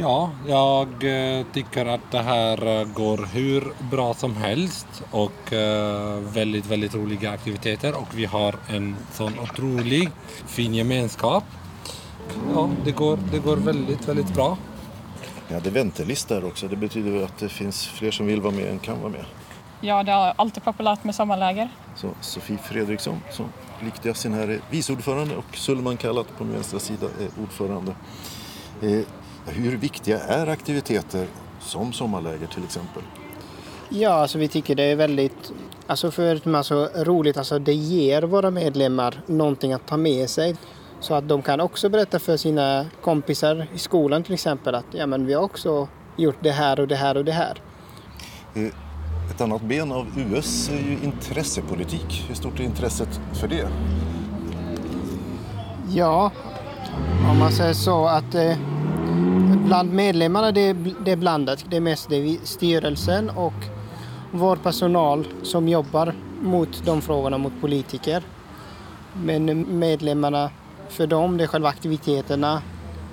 [0.00, 6.18] Ja, jag eh, tycker att det här eh, går hur bra som helst och eh,
[6.18, 10.10] väldigt, väldigt roliga aktiviteter och vi har en sån otrolig
[10.46, 11.44] fin gemenskap.
[12.54, 14.58] Ja, det går, det går väldigt, väldigt bra.
[15.48, 16.68] Ja, det är väntelista här också.
[16.68, 19.24] Det betyder att det finns fler som vill vara med än kan vara med.
[19.80, 21.68] Ja, det är alltid populärt med sommarläger.
[21.96, 23.46] Så Sofie Fredriksson, som
[23.84, 27.94] likt Yasin här är vice ordförande och Sulman Kallat på min vänstra sida är ordförande.
[28.82, 29.00] Eh,
[29.46, 31.26] hur viktiga är aktiviteter
[31.60, 33.02] som sommarläger till exempel?
[33.88, 35.52] Ja, alltså vi tycker det är väldigt,
[35.86, 40.56] alltså förutom alltså roligt, alltså det ger våra medlemmar någonting att ta med sig.
[41.00, 45.06] Så att de kan också berätta för sina kompisar i skolan till exempel att ja,
[45.06, 47.62] men vi har också gjort det här och det här och det här.
[48.54, 48.62] Eh,
[49.30, 52.24] Ett annat ben av US är ju intressepolitik.
[52.28, 53.68] Hur stort är intresset för det?
[55.90, 56.30] Ja,
[57.30, 58.56] om man säger så att eh,
[59.66, 61.64] bland medlemmarna det är, det är blandat.
[61.70, 63.54] Det är mest det styrelsen och
[64.32, 68.22] vår personal som jobbar mot de frågorna, mot politiker.
[69.22, 70.50] Men medlemmarna,
[70.88, 72.62] för dem, det är själva aktiviteterna.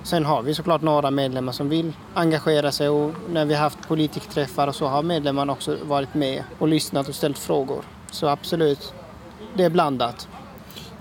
[0.02, 3.88] Sen har vi såklart några medlemmar som vill engagera sig och när vi har haft
[3.88, 7.84] politikträffar och så har medlemmarna också varit med och lyssnat och ställt frågor.
[8.10, 8.94] Så absolut,
[9.54, 10.28] det är blandat.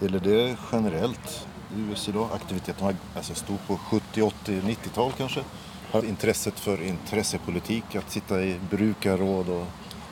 [0.02, 2.30] Eller det generellt i US idag?
[2.34, 5.40] Aktiviteterna alltså stod på 70, 80, 90-tal kanske.
[5.92, 9.66] Har intresset för intressepolitik, att sitta i brukarråd och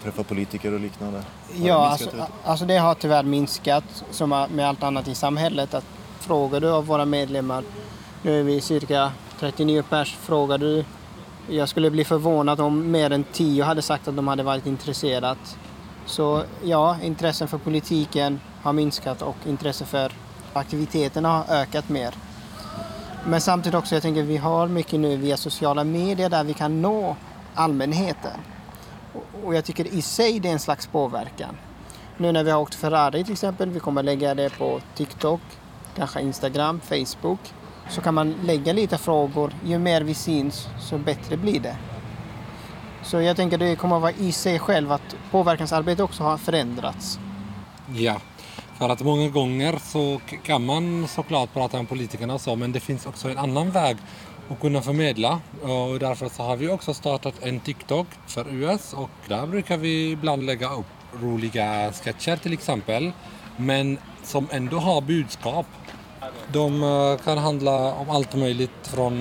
[0.04, 1.18] träffa politiker och liknande?
[1.18, 1.24] Har
[1.62, 5.74] det Ja, minskat, alltså, alltså det har tyvärr minskat som med allt annat i samhället.
[5.74, 5.86] Att
[6.24, 7.64] frågar du av våra medlemmar,
[8.22, 10.86] nu är vi cirka 39 pers, frågar du,
[11.50, 15.36] jag skulle bli förvånad om mer än 10 hade sagt att de hade varit intresserade.
[16.06, 20.12] Så ja, intressen för politiken har minskat och intresse för
[20.54, 22.16] aktiviteterna har ökat mer.
[23.26, 26.82] Men samtidigt också, jag tänker vi har mycket nu via sociala medier där vi kan
[26.82, 27.16] nå
[27.56, 28.40] allmänheten.
[29.44, 31.58] Och jag tycker i sig det är en slags påverkan.
[32.18, 35.42] Nu när vi har åkt Ferrari till exempel, vi kommer lägga det på TikTok,
[35.96, 37.40] kanske Instagram, Facebook.
[37.90, 39.54] Så kan man lägga lite frågor.
[39.66, 41.78] Ju mer vi syns, så bättre blir det.
[43.04, 47.20] Så jag tänker det kommer att vara i sig själv att påverkansarbete också har förändrats.
[47.96, 48.22] Ja,
[48.78, 52.80] för att många gånger så kan man såklart prata om politikerna och så, men det
[52.80, 53.98] finns också en annan väg
[54.50, 55.40] att kunna förmedla.
[55.62, 60.12] Och därför så har vi också startat en TikTok för US och där brukar vi
[60.12, 60.86] ibland lägga upp
[61.22, 63.12] roliga sketcher till exempel,
[63.58, 65.66] men som ändå har budskap.
[66.52, 69.14] De eh, kan handla om allt möjligt från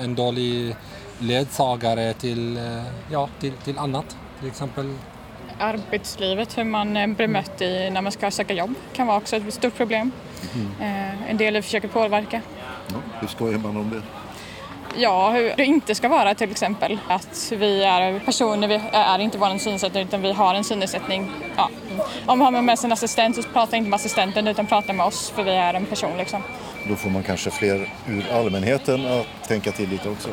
[0.00, 0.76] en dålig
[1.18, 4.16] ledsagare till, eh, ja, till, till annat.
[4.40, 4.94] Till exempel
[5.58, 9.36] Arbetslivet, hur man eh, blir mött i när man ska söka jobb, kan vara också
[9.36, 10.10] ett stort problem.
[10.54, 11.16] Mm.
[11.28, 12.40] En del försöker påverka.
[12.88, 14.02] Ja, hur skojar man om det?
[14.96, 16.98] Ja, hur det inte ska vara till exempel.
[17.08, 21.30] Att vi är personer, vi är inte bara en synnedsättning utan vi har en synnedsättning.
[21.56, 21.70] Ja.
[22.26, 25.06] Om man har med sig en assistent så prata inte med assistenten utan prata med
[25.06, 26.42] oss för vi är en person liksom.
[26.88, 30.28] Då får man kanske fler ur allmänheten att tänka till lite också.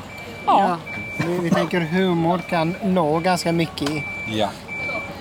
[0.45, 0.77] Ja.
[1.17, 3.89] Vi, vi tänker humor kan nå ganska mycket
[4.27, 4.49] Ja.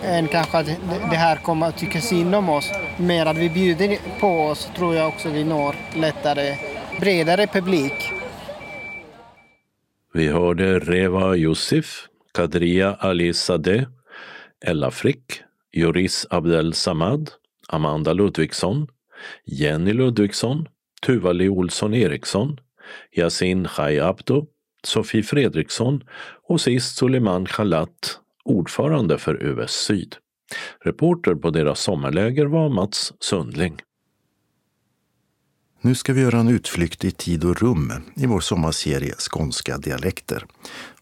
[0.05, 0.76] än kanske att det-
[1.11, 2.70] det här kommer att tycka synd om oss.
[2.97, 6.57] Mer att vi bjuder på oss tror jag också vi når lättare
[7.01, 8.12] bredare publik.
[10.17, 13.85] Vi hörde Reva Yusuf, Kadria Ali Sadeh,
[14.65, 15.43] Ella Frick,
[15.73, 17.31] Joris Abdel Samad,
[17.69, 18.87] Amanda Ludvigsson,
[19.45, 20.69] Jenny Ludvigsson,
[21.03, 22.61] Tuvali Olsson Eriksson,
[23.17, 24.47] Yasin Chai Abdo,
[24.85, 26.05] Sofie Fredriksson
[26.49, 30.17] och sist Suleiman Khalat, ordförande för US Syd.
[30.85, 33.83] Reporter på deras sommarläger var Mats Sundling.
[35.85, 40.47] Nu ska vi göra en utflykt i tid och rum i vår sommarserie Skånska dialekter.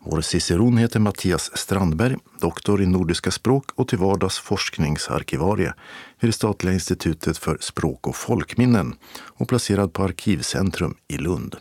[0.00, 5.74] Vår ciceron heter Mattias Strandberg, doktor i nordiska språk och till vardags forskningsarkivarie
[6.20, 11.56] vid det statliga institutet för språk och folkminnen och placerad på Arkivcentrum i Lund.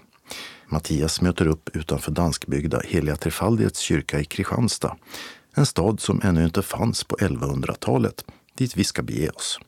[0.67, 4.97] Mattias möter upp utanför danskbyggda Heliga Trefaldighets kyrka i Kristianstad.
[5.55, 8.25] En stad som ännu inte fanns på 1100-talet,
[8.57, 9.59] dit vi ska bege oss.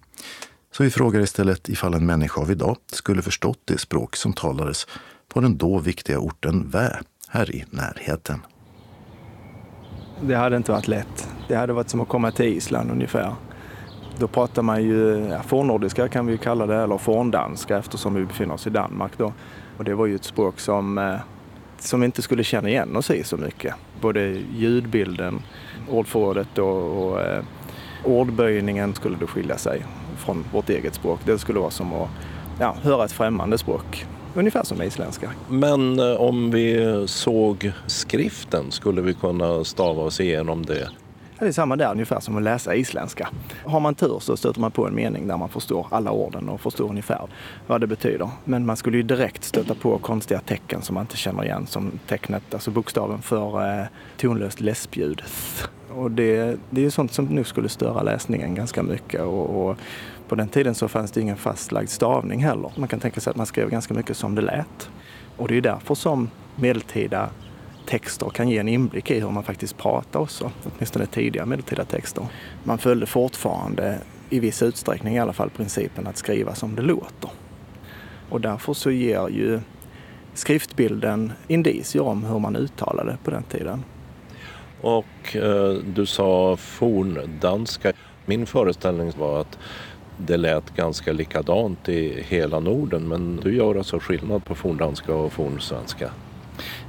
[0.78, 4.88] Så vi frågar istället ifall en människa av idag skulle förstått det språk som talades
[5.28, 8.40] på den då viktiga orten Vä, här i närheten.
[10.22, 11.30] Det hade inte varit lätt.
[11.48, 13.36] Det hade varit som att komma till Island ungefär.
[14.20, 18.26] Då pratar man ju ja, fornnordiska kan vi ju kalla det, eller forndanska eftersom vi
[18.26, 19.34] befinner oss i Danmark då.
[19.78, 21.16] Och det var ju ett språk som, eh,
[21.80, 23.74] som vi inte skulle känna igen oss i så mycket.
[24.02, 24.22] Både
[24.56, 25.42] ljudbilden,
[25.90, 27.20] ordförrådet och, och
[28.04, 29.86] ordböjningen skulle då skilja sig
[30.18, 31.20] från vårt eget språk.
[31.26, 32.10] Det skulle vara som att
[32.60, 34.06] ja, höra ett främmande språk.
[34.36, 35.32] Ungefär som isländska.
[35.50, 40.90] Men eh, om vi såg skriften, skulle vi kunna stava oss igenom det?
[41.44, 43.30] Det är samma där ungefär som att läsa isländska.
[43.66, 46.62] Har man tur så stöter man på en mening där man förstår alla orden och
[46.62, 47.28] förstår ungefär
[47.68, 48.30] vad det betyder.
[48.44, 51.92] Men man skulle ju direkt stöta på konstiga tecken som man inte känner igen som
[52.08, 53.86] tecknet, alltså bokstaven för eh,
[54.18, 55.22] tonlöst läspljud.
[55.96, 59.22] Och det, det är ju sånt som nog skulle störa läsningen ganska mycket.
[59.22, 59.78] Och, och
[60.28, 62.72] på den tiden så fanns det ingen fastlagd stavning heller.
[62.76, 64.90] Man kan tänka sig att man skrev ganska mycket som det lät.
[65.38, 67.30] Och det är därför som medeltida
[67.86, 72.28] texter kan ge en inblick i hur man faktiskt pratar också, åtminstone tidiga medeltida texter.
[72.64, 73.98] Man följde fortfarande,
[74.30, 77.30] i viss utsträckning i alla fall, principen att skriva som det låter.
[78.30, 79.60] Och därför så ger ju
[80.34, 83.84] skriftbilden indicier om hur man uttalade på den tiden.
[84.82, 87.94] Och eh, du sa forndanska.
[88.26, 89.58] Min föreställning var att
[90.18, 95.34] det lät ganska likadant i hela Norden men du gör alltså skillnad på forndanska och
[95.34, 96.12] fornsvenska.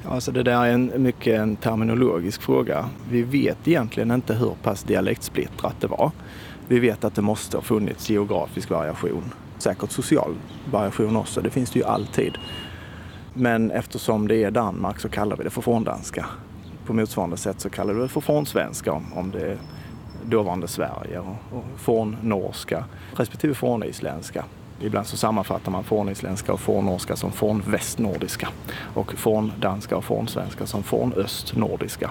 [0.08, 2.88] Alltså det där är en, mycket en terminologisk fråga.
[3.10, 6.10] Vi vet egentligen inte hur pass dialektsplittrat det var.
[6.68, 9.32] Vi vet att det måste ha funnits geografisk variation.
[9.58, 10.34] Säkert social
[10.70, 12.38] variation också, det finns det ju alltid.
[13.34, 16.26] Men eftersom det är Danmark så kallar vi det för forndanska.
[16.86, 19.58] På motsvarande sätt så kallar vi det för fornsvenska om, om det är
[20.24, 22.84] dåvarande Sverige och, och fornnorska
[23.16, 24.44] respektive fornisländska.
[24.80, 28.48] Ibland så sammanfattar man fornisländska och fornnorska som fornvästnordiska
[28.94, 32.10] och forndanska och fornsvenska som fornöstnordiska.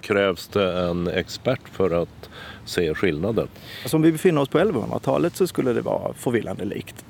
[0.00, 2.30] Krävs det en expert för att
[2.64, 3.48] se skillnaden?
[3.82, 7.04] Alltså om vi befinner oss på 1100-talet så skulle det vara förvillande likt.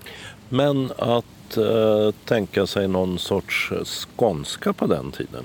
[0.49, 3.73] Men att eh, tänka sig någon sorts
[4.17, 5.45] skånska på den tiden,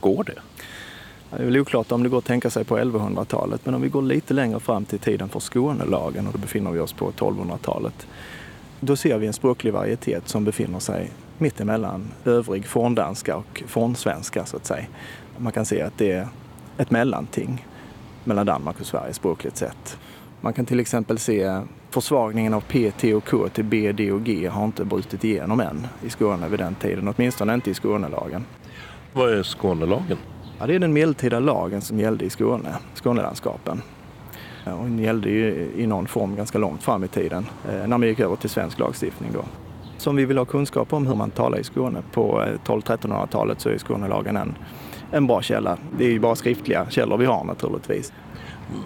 [0.00, 0.40] går det?
[1.36, 3.88] Det är väl oklart om det går att tänka sig på 1100-talet men om vi
[3.88, 8.06] går lite längre fram till tiden för Skånelagen och då befinner vi oss på 1200-talet.
[8.86, 14.56] Då ser vi en språklig varietet som befinner sig mittemellan övrig forndanska och fornsvenska så
[14.56, 14.84] att säga.
[15.38, 16.28] Man kan se att det är
[16.78, 17.66] ett mellanting
[18.24, 19.98] mellan Danmark och Sverige språkligt sett.
[20.40, 21.60] Man kan till exempel se
[21.90, 25.60] försvagningen av P, T och K till B, D och G har inte brutit igenom
[25.60, 28.44] än i Skåne vid den tiden, åtminstone inte i Skånelagen.
[29.12, 30.18] Vad är Skånelagen?
[30.58, 33.82] Ja, det är den medeltida lagen som gällde i Skåne, Skånelandskapen.
[34.64, 38.02] Och den gällde ju i någon form ganska långt fram i tiden eh, när man
[38.02, 39.44] gick över till svensk lagstiftning då.
[39.98, 43.60] Så om vi vill ha kunskap om hur man talar i Skåne på eh, 1200-1300-talet
[43.60, 44.54] så är Skånelagen en,
[45.10, 45.78] en bra källa.
[45.98, 48.12] Det är ju bara skriftliga källor vi har naturligtvis.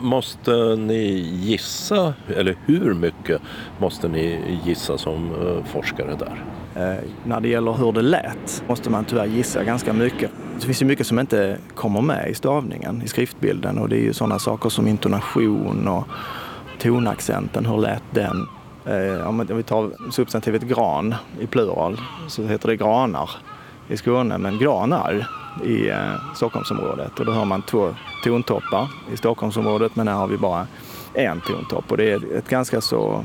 [0.00, 1.04] Måste ni
[1.40, 3.40] gissa, eller hur mycket
[3.78, 6.44] måste ni gissa som eh, forskare där?
[6.74, 10.30] Eh, när det gäller hur det lät måste man tyvärr gissa ganska mycket.
[10.60, 14.00] Det finns ju mycket som inte kommer med i stavningen, i skriftbilden och det är
[14.00, 16.04] ju sådana saker som intonation och
[16.78, 18.46] tonaccenten, hur lät den?
[18.84, 23.30] Eh, om vi tar substantivet gran i plural så heter det granar
[23.88, 25.28] i Skåne, men granar
[25.64, 27.20] i eh, Stockholmsområdet.
[27.20, 27.94] Och då har man två
[28.24, 30.66] tontoppar i Stockholmsområdet, men här har vi bara
[31.14, 31.90] en tontopp.
[31.90, 33.24] Och det är ett ganska så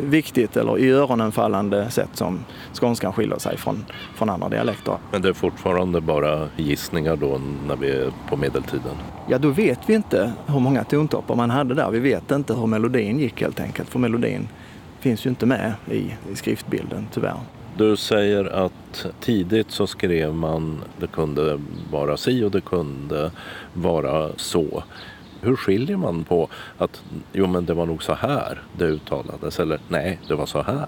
[0.00, 4.96] viktigt eller i öronen fallande sätt som skånskan skiljer sig från, från andra dialekter.
[5.12, 8.96] Men det är fortfarande bara gissningar då när vi är på medeltiden?
[9.28, 11.90] Ja, då vet vi inte hur många tontoppar man hade där.
[11.90, 14.48] Vi vet inte hur melodin gick helt enkelt, för melodin
[15.00, 17.36] finns ju inte med i, i skriftbilden tyvärr.
[17.78, 21.60] Du säger att tidigt så skrev man det kunde
[21.90, 23.30] vara si och det kunde
[23.72, 24.82] vara så.
[25.46, 29.80] Hur skiljer man på att jo men det var nog så här det uttalades eller
[29.88, 30.86] nej det var så här?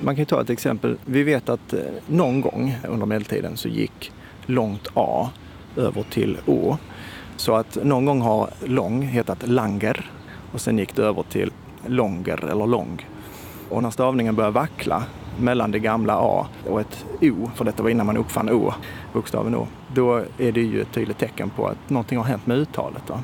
[0.00, 0.96] Man kan ju ta ett exempel.
[1.04, 4.12] Vi vet att eh, någon gång under medeltiden så gick
[4.46, 5.30] långt A
[5.76, 6.76] över till Å.
[7.36, 10.10] Så att någon gång har lång hetat langer
[10.52, 11.52] och sen gick det över till
[11.86, 13.06] longer eller lång.
[13.68, 15.04] Och när stavningen börjar vackla
[15.38, 18.74] mellan det gamla A och ett O, för detta var innan man uppfann O,
[19.12, 22.58] bokstaven O, då är det ju ett tydligt tecken på att någonting har hänt med
[22.58, 23.02] uttalet.
[23.06, 23.20] Då.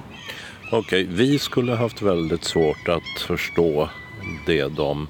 [0.70, 3.88] Okej, vi skulle haft väldigt svårt att förstå
[4.46, 5.08] det de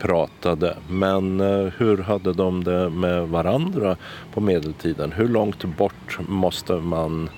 [0.00, 0.76] pratade.
[0.88, 3.96] Men eh, hur hade de det med varandra
[4.34, 5.12] på medeltiden?
[5.12, 7.28] Hur långt bort måste man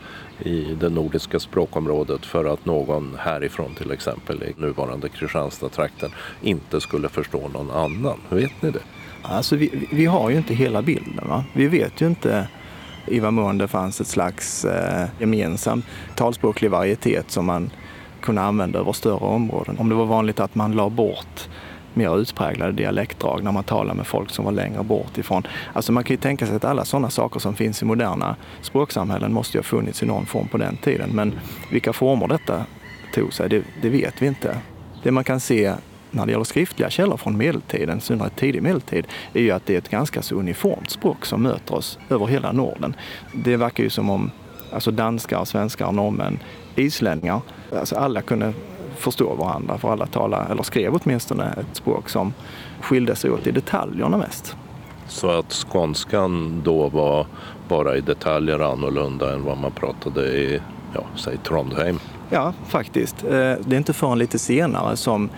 [0.45, 6.11] i det nordiska språkområdet för att någon härifrån till exempel i nuvarande Kristianstad-trakten
[6.43, 8.21] inte skulle förstå någon annan?
[8.29, 8.83] Vet ni det?
[9.23, 11.29] Alltså vi, vi har ju inte hela bilden.
[11.29, 11.45] Va?
[11.53, 12.49] Vi vet ju inte
[13.07, 15.83] i vad mån det fanns ett slags eh, gemensam
[16.15, 17.71] talspråklig varietet som man
[18.21, 19.79] kunde använda över större områden.
[19.79, 21.49] Om det var vanligt att man la bort
[21.95, 25.47] mer utpräglade dialektdrag när man talar med folk som var längre bort ifrån.
[25.73, 29.33] Alltså man kan ju tänka sig att alla sådana saker som finns i moderna språksamhällen
[29.33, 31.11] måste ju ha funnits i någon form på den tiden.
[31.13, 31.35] Men
[31.71, 32.65] vilka former detta
[33.15, 34.59] tog sig, det, det vet vi inte.
[35.03, 35.75] Det man kan se
[36.11, 39.79] när det gäller skriftliga källor från medeltiden, synnerhet tidig medeltid, är ju att det är
[39.79, 42.95] ett ganska så uniformt språk som möter oss över hela Norden.
[43.33, 44.31] Det verkar ju som om
[44.73, 46.39] alltså danskar, svenskar, norrmän,
[46.77, 47.41] islänningar,
[47.73, 48.53] alltså alla kunde
[48.97, 52.33] förstå varandra för alla talade, eller skrev åtminstone ett språk som
[52.81, 54.57] skilde sig åt i detaljerna mest.
[55.09, 57.27] Så att skånskan då var
[57.69, 60.61] bara i detaljer annorlunda än vad man pratade i,
[60.95, 61.99] ja, säg Trondheim?
[62.31, 63.25] Ja, faktiskt.
[63.25, 65.31] Eh, det är inte förrän lite senare som,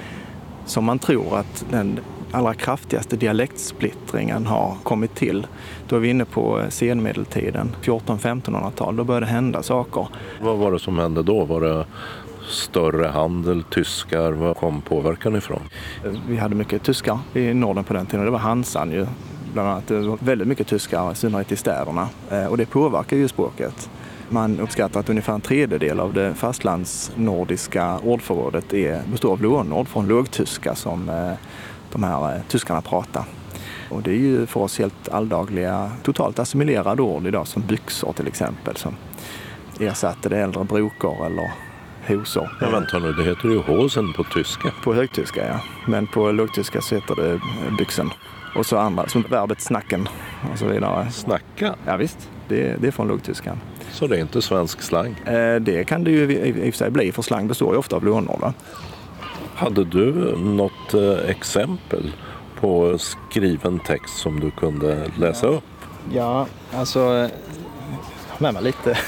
[0.68, 2.00] som man tror att den
[2.32, 5.46] allra kraftigaste dialektsplittringen har kommit till.
[5.88, 8.96] Då är vi inne på senmedeltiden, 1400-1500-tal.
[8.96, 10.08] Då började det hända saker.
[10.42, 11.44] Vad var det som hände då?
[11.44, 11.86] Var det
[12.48, 14.32] större handel, tyskar?
[14.32, 15.60] Var kom påverkan ifrån?
[16.28, 18.24] Vi hade mycket tyskar i Norden på den tiden.
[18.24, 19.06] Det var Hansan ju.
[19.52, 19.86] Bland annat.
[19.86, 22.08] Det var väldigt mycket tyskar, i synnerhet i städerna.
[22.30, 23.90] Eh, och det påverkar ju språket.
[24.30, 30.08] Man uppskattar att ungefär en tredjedel av det fastlandsnordiska ordförrådet är, består av lånord från
[30.08, 31.32] lågtyska som eh,
[31.92, 33.24] de här eh, tyskarna pratar.
[33.90, 38.26] Och det är ju för oss helt alldagliga, totalt assimilerade ord idag som byxor till
[38.26, 38.96] exempel som
[39.80, 41.50] ersatte det äldre brokor eller
[42.06, 42.50] hosor.
[42.60, 44.72] Men vänta nu, det heter ju hosen på tyska.
[44.84, 47.40] På högtyska ja, men på lågtyska så heter det
[47.78, 48.10] byxen.
[48.54, 50.08] Och så andra, som verbet snacken
[50.52, 51.10] och så vidare.
[51.10, 51.74] Snacka?
[51.86, 53.60] Ja, visst, det, det är från lågtyskan.
[53.92, 55.14] Så det är inte svensk slang?
[55.26, 57.78] Eh, det kan det ju i, i och för sig bli, för slang består ju
[57.78, 58.52] ofta av lånord.
[59.54, 62.12] Hade du något eh, exempel
[62.60, 65.64] på skriven text som du kunde läsa upp?
[66.12, 67.00] Ja, alltså
[68.28, 68.98] har med mig lite,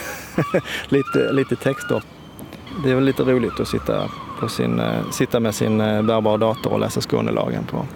[0.89, 2.03] lite, lite texter.
[2.85, 4.11] Det är väl lite roligt att sitta,
[4.41, 7.87] på sin, sitta med sin bärbara dator och läsa Skånelagen på.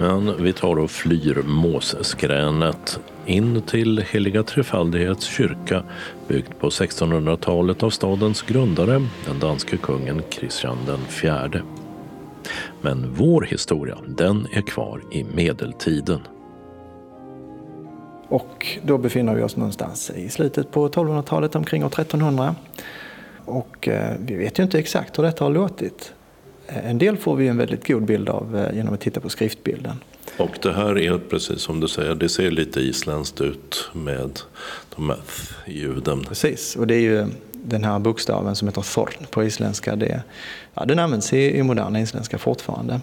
[0.00, 5.82] Men vi tar och flyr måsskränet in till Heliga Trefaldighets kyrka
[6.28, 10.78] byggd på 1600-talet av stadens grundare, den danske kungen Kristian
[11.22, 11.62] IV.
[12.80, 16.20] Men vår historia, den är kvar i medeltiden.
[18.28, 22.54] Och då befinner vi oss någonstans i slutet på 1200-talet, omkring år 1300.
[23.44, 26.12] Och eh, vi vet ju inte exakt hur detta har låtit.
[26.68, 29.96] En del får vi en väldigt god bild av genom att titta på skriftbilden.
[30.36, 34.40] Och det här är precis som du säger, det ser lite isländskt ut med
[34.96, 35.18] de här
[35.66, 36.24] ljuden.
[36.24, 39.96] Precis, och det är ju den här bokstaven som heter thorn på isländska.
[39.96, 40.22] Det,
[40.74, 43.00] ja, den används i, i moderna isländska fortfarande.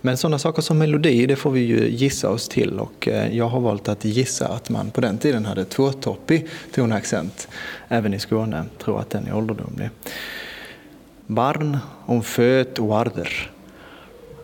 [0.00, 3.60] Men sådana saker som melodi, det får vi ju gissa oss till och jag har
[3.60, 7.48] valt att gissa att man på den tiden hade tvåtoppig tonaccent
[7.88, 8.56] även i Skåne.
[8.56, 9.90] Jag tror att den är ålderdomlig.
[11.34, 13.30] Barn om föt och arder.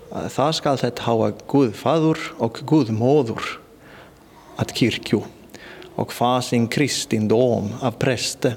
[0.08, 3.58] Það skal þetta hafa Guð fadur och Guð móður
[4.56, 5.20] att kirkju
[5.94, 8.54] och fa sin kristendom av präste.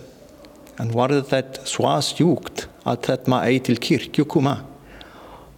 [0.80, 4.58] En varð þetta sva sjúkt att ett ma ej till kirkju komma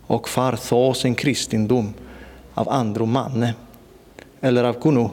[0.08, 1.94] och far så sin kristendom
[2.54, 3.54] av andra manne
[4.42, 5.10] eller av kunu.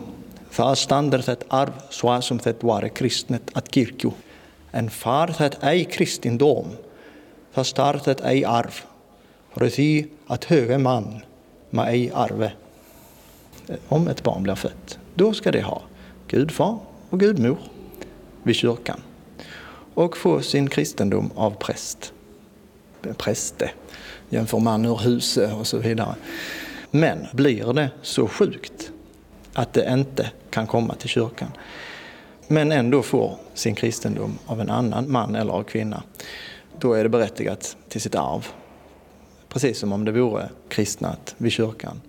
[0.50, 4.10] för standard ett arv så som det vare kristnet att kirkju,
[4.70, 6.66] en far det ej kristendom
[7.50, 8.80] för startet ej arv
[9.52, 9.70] för
[10.26, 11.20] att höge man
[11.70, 12.52] må ej arve
[13.68, 15.82] eh, om ett barn blir fött då ska det ha
[16.28, 16.78] gudfar
[17.10, 17.58] och gudmor
[18.42, 19.00] vid kyrkan
[19.94, 22.12] och få sin kristendom av präst.
[23.06, 23.70] Eh, präste,
[24.28, 26.14] jämför man ur huse och så vidare.
[26.90, 28.90] Men blir det så sjukt
[29.52, 31.48] att det inte kan komma till kyrkan
[32.50, 36.02] men ändå får sin kristendom av en annan man eller av kvinna,
[36.80, 38.46] då är det berättigat till sitt arv.
[39.48, 42.00] Precis som om det vore kristnat vid kyrkan,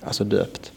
[0.00, 0.72] alltså döpt.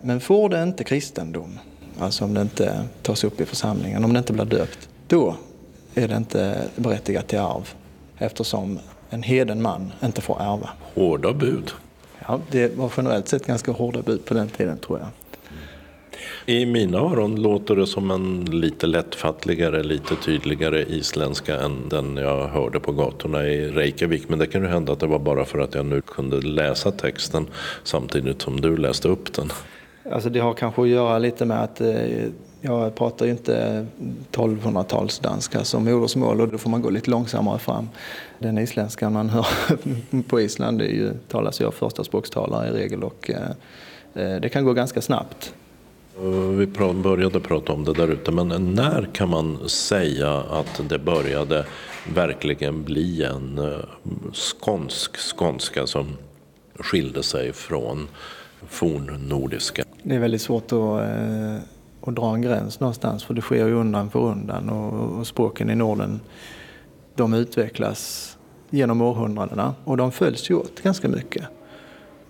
[0.00, 1.58] Men får det inte kristendom,
[1.98, 5.36] alltså om det inte tas upp i församlingen, om det inte blir döpt, då
[5.94, 7.74] är det inte berättigat till arv
[8.18, 8.78] eftersom
[9.10, 10.70] en heden man inte får ärva.
[10.94, 11.70] Hårda bud.
[12.26, 15.08] Ja, det var generellt sett ganska hårda bud på den tiden tror jag.
[16.46, 22.48] I mina öron låter det som en lite lättfattligare, lite tydligare isländska än den jag
[22.48, 24.28] hörde på gatorna i Reykjavik.
[24.28, 26.90] Men det kan ju hända att det var bara för att jag nu kunde läsa
[26.90, 27.46] texten
[27.82, 29.50] samtidigt som du läste upp den.
[30.12, 31.96] Alltså det har kanske att göra lite med att eh,
[32.60, 33.86] jag pratar ju inte
[34.32, 37.88] 1200-talsdanska som modersmål och då får man gå lite långsammare fram.
[38.38, 39.46] Den isländska man hör
[40.28, 43.50] på Island det är ju, talas ju av förstaspråkstalare i regel och eh,
[44.24, 45.54] eh, det kan gå ganska snabbt.
[46.18, 46.66] Eh, vi
[47.02, 51.66] började prata om det där ute, men när kan man säga att det började
[52.14, 56.06] verkligen bli en eh, skånsk skånska som
[56.74, 58.08] skilde sig från
[58.68, 59.84] fornnordiska?
[60.02, 61.56] Det är väldigt svårt att, eh,
[62.00, 65.70] att dra en gräns någonstans för det sker ju undan för undan och, och språken
[65.70, 66.20] i Norden
[67.14, 68.30] de utvecklas
[68.70, 71.44] genom århundradena och de följs ju åt ganska mycket.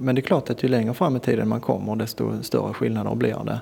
[0.04, 3.14] Men det är klart att ju längre fram i tiden man kommer desto större skillnader
[3.14, 3.60] blir det.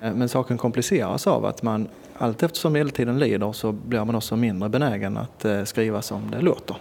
[0.00, 1.88] Eh, men saken kompliceras av att man
[2.18, 6.40] allt eftersom medeltiden lider så blir man också mindre benägen att eh, skriva som det
[6.40, 6.76] låter.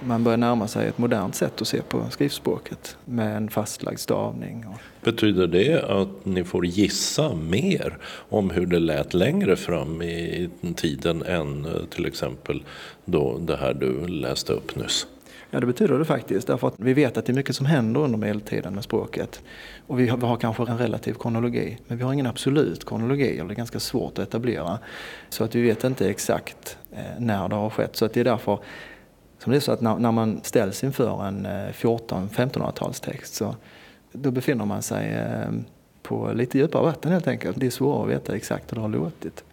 [0.00, 4.64] Man börjar närma sig ett modernt sätt att se på skriftspråket med en fastlagd stavning.
[5.04, 11.22] Betyder det att ni får gissa mer om hur det lät längre fram i tiden
[11.22, 12.62] än eh, till exempel
[13.04, 15.06] då det här du läste upp nyss?
[15.50, 16.46] Ja, det betyder det faktiskt.
[16.46, 19.42] Därför att vi vet att det är mycket som händer under medeltiden med språket.
[19.86, 23.40] Och vi har, vi har kanske en relativ kronologi, men vi har ingen absolut kronologi,
[23.40, 24.78] och det är ganska svårt att etablera.
[25.28, 27.96] Så att vi vet inte exakt eh, när det har skett.
[27.96, 28.58] Så att det är därför
[29.38, 33.56] som det är så att när, när man ställs inför en eh, 14-1500-talstext så
[34.12, 35.50] då befinner man sig eh,
[36.02, 37.60] på lite djupare vatten helt enkelt.
[37.60, 39.44] Det är svårare att veta exakt hur det har låtit.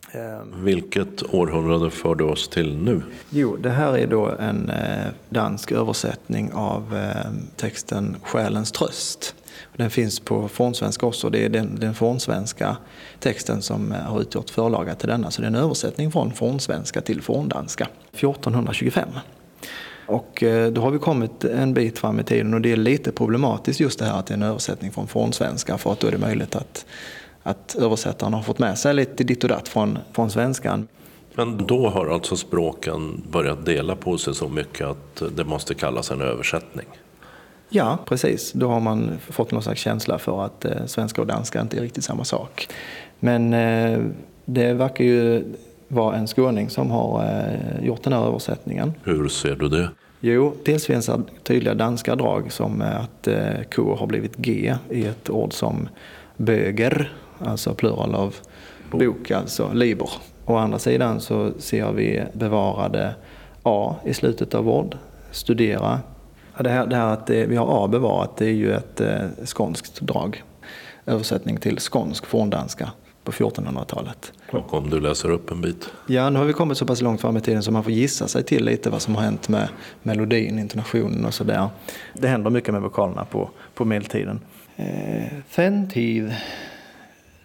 [0.55, 3.01] Vilket århundrade för du oss till nu?
[3.29, 9.35] Jo, det här är då en eh, dansk översättning av eh, texten Själens tröst.
[9.75, 11.29] Den finns på fornsvenska också.
[11.29, 12.77] Det är den, den fornsvenska
[13.19, 15.31] texten som eh, har utgjort förlaga till denna.
[15.31, 17.87] Så det är en översättning från fornsvenska till forndanska.
[18.11, 19.09] 1425.
[20.07, 23.79] Och då har vi kommit en bit fram i tiden och det är lite problematiskt
[23.79, 26.17] just det här att det är en översättning från fornsvenska för att då är det
[26.17, 26.85] möjligt att
[27.47, 30.87] att översättaren har fått med sig lite ditt och datt från, från svenskan.
[31.35, 36.11] Men då har alltså språken börjat dela på sig så mycket att det måste kallas
[36.11, 36.85] en översättning?
[37.69, 38.51] Ja, precis.
[38.51, 41.81] Då har man fått någon slags känsla för att eh, svenska och danska inte är
[41.81, 42.67] riktigt samma sak.
[43.19, 43.99] Men eh,
[44.45, 45.43] det verkar ju
[45.87, 48.93] vara en skåning som har eh, gjort den här översättningen.
[49.03, 49.89] Hur ser du det?
[50.19, 53.27] Jo, dels finns det tydliga danska drag som att
[53.75, 55.89] K har blivit G i ett ord som
[56.37, 58.35] böger alltså plural av
[58.91, 60.09] bok, alltså liber.
[60.45, 63.15] Å andra sidan så ser vi bevarade
[63.63, 64.97] A i slutet av ord,
[65.31, 65.99] studera.
[66.59, 69.19] Det här, det här att det, vi har A bevarat det är ju ett eh,
[69.45, 70.43] skånskt drag.
[71.05, 72.91] Översättning till skånsk forndanska
[73.23, 74.33] på 1400-talet.
[74.51, 75.89] Och om du läser upp en bit?
[76.07, 78.27] Ja, nu har vi kommit så pass långt fram i tiden så man får gissa
[78.27, 79.67] sig till lite vad som har hänt med
[80.03, 81.69] melodin, intonationen och sådär.
[82.13, 84.39] Det händer mycket med vokalerna på, på medeltiden.
[84.75, 86.33] Eh, Fentiv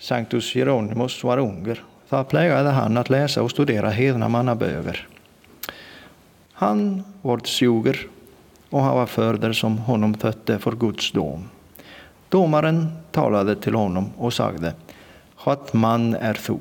[0.01, 1.83] Sanctus Hieronymus var unger.
[2.09, 5.07] Så plägade han att läsa och studera hedna mannaböger.
[6.53, 8.07] Han var sjuger
[8.71, 11.49] och han var förder som honom fötte för Guds dom.
[12.29, 14.75] Domaren talade till honom och sagde,
[15.45, 16.59] att man är du?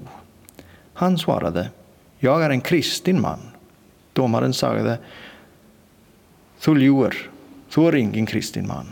[0.93, 1.69] Han svarade,
[2.17, 3.39] Jag är en kristin man.
[4.13, 4.97] Domaren sagde,
[6.65, 7.15] Du ljuger,
[7.75, 8.85] du är ingen kristin man.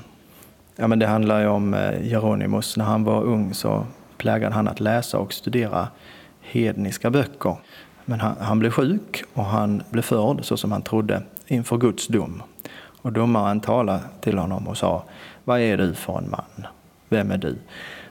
[0.75, 3.85] Ja, men det handlar ju om eh, Jeronimus När han var ung så
[4.17, 5.87] plägade han att läsa och studera
[6.41, 7.55] hedniska böcker.
[8.05, 12.07] Men han, han blev sjuk och han blev förd så som han trodde inför Guds
[12.07, 12.43] dom.
[13.01, 15.03] Och domaren talade till honom och sa,
[15.43, 16.67] vad är du för en man?
[17.09, 17.55] Vem är du?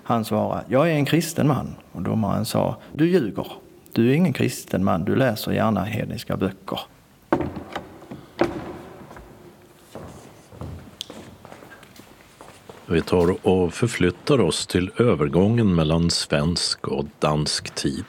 [0.03, 1.75] Han svarade, jag är en kristen man.
[1.93, 3.47] Och domaren sa, du ljuger.
[3.93, 6.81] Du är ingen kristen man, du läser gärna hedniska böcker.
[12.89, 18.05] Vi tar och förflyttar oss till övergången mellan svensk och dansk tid.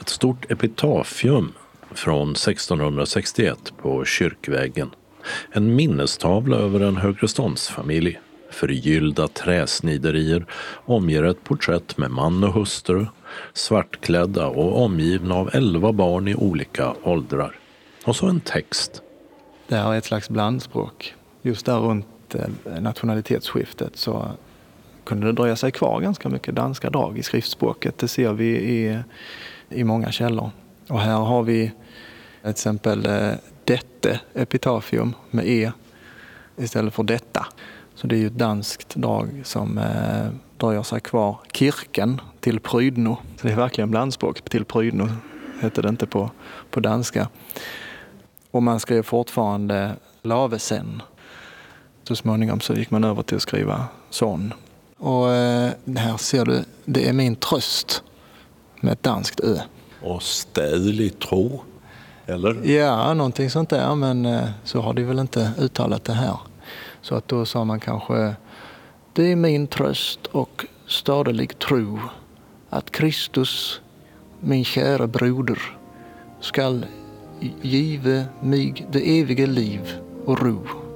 [0.00, 1.52] Ett stort epitafium
[1.94, 4.90] från 1661 på kyrkväggen.
[5.50, 8.20] En minnestavla över en högreståndsfamilj.
[8.50, 10.46] Förgyllda träsniderier
[10.84, 13.06] omger ett porträtt med man och hustru,
[13.52, 17.58] svartklädda och omgivna av elva barn i olika åldrar.
[18.04, 19.02] Och så en text.
[19.68, 21.14] Det här är ett slags blandspråk.
[21.42, 24.30] Just där runt Eh, nationalitetsskiftet så
[25.04, 27.98] kunde det dröja sig kvar ganska mycket danska drag i skriftspråket.
[27.98, 28.98] Det ser vi i,
[29.68, 30.50] i många källor.
[30.88, 31.72] Och här har vi
[32.40, 33.32] till exempel eh,
[33.64, 35.72] dette epitafium med e
[36.56, 37.46] istället för detta.
[37.94, 40.26] Så det är ju ett danskt drag som eh,
[40.56, 41.38] dröjer sig kvar.
[41.52, 43.18] Kirken till prydno.
[43.36, 44.40] Så det är verkligen blandspråk.
[44.42, 45.08] Till prydno
[45.60, 46.30] hette det inte på,
[46.70, 47.28] på danska.
[48.50, 51.02] Och man skrev fortfarande lavesen.
[52.10, 54.54] Så småningom så gick man över till att skriva son.
[54.98, 58.02] Och eh, här ser du, det är min tröst
[58.80, 59.58] med ett danskt ö.
[60.02, 61.62] Och städlig tro,
[62.26, 62.70] eller?
[62.70, 66.36] Ja, någonting sånt där, men eh, så har de väl inte uttalat det här.
[67.02, 68.34] Så att då sa man kanske,
[69.12, 72.00] det är min tröst och stadelig tro
[72.70, 73.80] att Kristus,
[74.40, 75.58] min kära broder,
[76.40, 76.86] skall
[77.62, 79.94] give mig det eviga liv
[80.24, 80.89] och ro.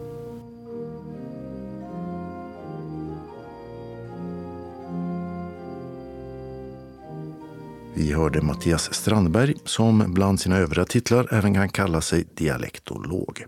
[7.97, 13.45] Vi hörde Mattias Strandberg som bland sina övriga titlar även kan kalla sig dialektolog.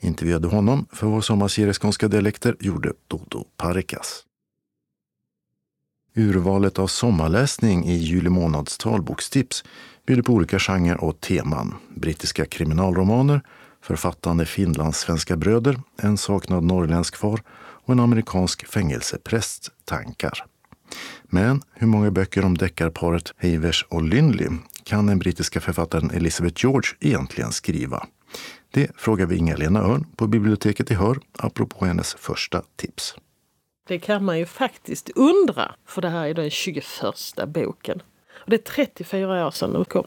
[0.00, 4.24] Intervjuade honom för vår sommarserie Skånska dialekter gjorde Dodo Parikas.
[6.14, 9.64] Urvalet av sommarläsning i juli månads talbokstips
[10.06, 11.74] bjuder på olika genrer och teman.
[11.94, 13.40] Brittiska kriminalromaner,
[13.80, 20.46] författande finlandssvenska bröder, en saknad norrländsk far och en amerikansk fängelseprästs tankar.
[21.34, 24.48] Men hur många böcker om deckarparet Havers och Lynley
[24.84, 28.06] kan den brittiska författaren Elizabeth George egentligen skriva?
[28.70, 33.14] Det frågar vi Inga-Lena Örn på biblioteket i Hör apropå hennes första tips.
[33.88, 36.84] Det kan man ju faktiskt undra, för det här är den 21
[37.46, 38.02] boken.
[38.32, 40.06] Och det är 34 år sedan den kom.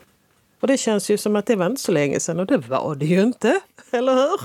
[0.59, 2.95] Och det känns ju som att det var inte så länge sedan och det var
[2.95, 3.59] det ju inte,
[3.91, 4.39] eller hur?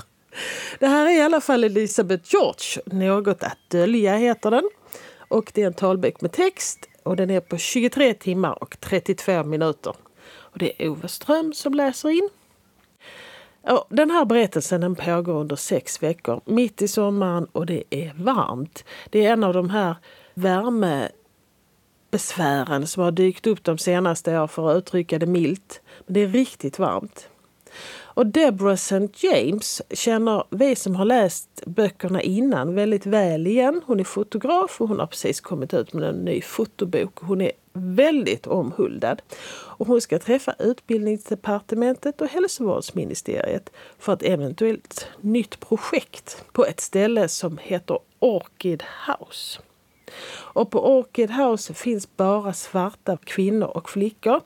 [0.79, 2.81] Det här är i alla fall Elizabeth George.
[2.85, 4.69] Något att dölja heter den.
[5.31, 9.43] Och det är en talbok med text och den är på 23 timmar och 32
[9.43, 9.95] minuter.
[10.27, 12.29] Och det är Ove Ström som läser in.
[13.61, 18.13] Och den här berättelsen den pågår under sex veckor, mitt i sommaren och det är
[18.15, 18.85] varmt.
[19.09, 19.95] Det är en av de här
[20.33, 25.81] värmebesvären som har dykt upp de senaste åren för att uttrycka det milt.
[26.05, 27.29] Men det är riktigt varmt.
[28.13, 29.07] Och Deborah St.
[29.15, 33.81] James känner vi som har läst böckerna innan väldigt väl igen.
[33.85, 37.19] Hon är fotograf och hon har precis kommit ut med en ny fotobok.
[37.19, 39.21] Hon är väldigt omhuldad.
[39.49, 47.27] Och hon ska träffa Utbildningsdepartementet och Hälsovårdsministeriet för ett eventuellt nytt projekt på ett ställe
[47.27, 49.59] som heter Orchid House.
[50.53, 54.41] Och på Orchid House finns bara svarta kvinnor och flickor.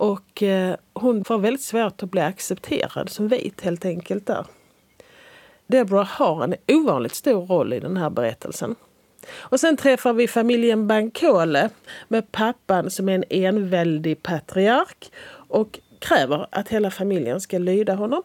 [0.00, 4.46] Och eh, hon får väldigt svårt att bli accepterad som vit helt enkelt där.
[5.66, 8.74] Deborah har en ovanligt stor roll i den här berättelsen.
[9.32, 11.70] Och sen träffar vi familjen Bankole
[12.08, 15.12] med pappan som är en enväldig patriark
[15.48, 18.22] och kräver att hela familjen ska lyda honom.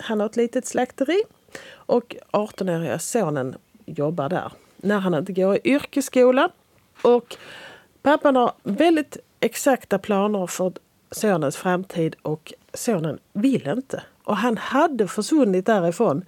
[0.00, 1.22] Han har ett litet slakteri
[1.68, 3.56] och 18-åriga sonen
[3.86, 6.48] jobbar där när han inte går i yrkesskola.
[7.02, 7.36] Och
[8.02, 10.72] pappan har väldigt exakta planer för
[11.14, 14.02] sonens framtid och sonen vill inte.
[14.24, 16.24] Och han hade försvunnit därifrån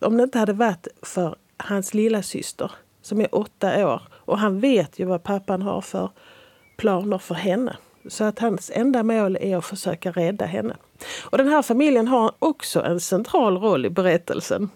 [0.00, 2.70] om det inte hade varit för hans lilla syster
[3.02, 4.02] som är åtta år.
[4.12, 6.10] Och han vet ju vad pappan har för
[6.76, 7.76] planer för henne.
[8.08, 10.76] Så att hans enda mål är att försöka rädda henne.
[11.22, 14.70] Och den här familjen har också en central roll i berättelsen.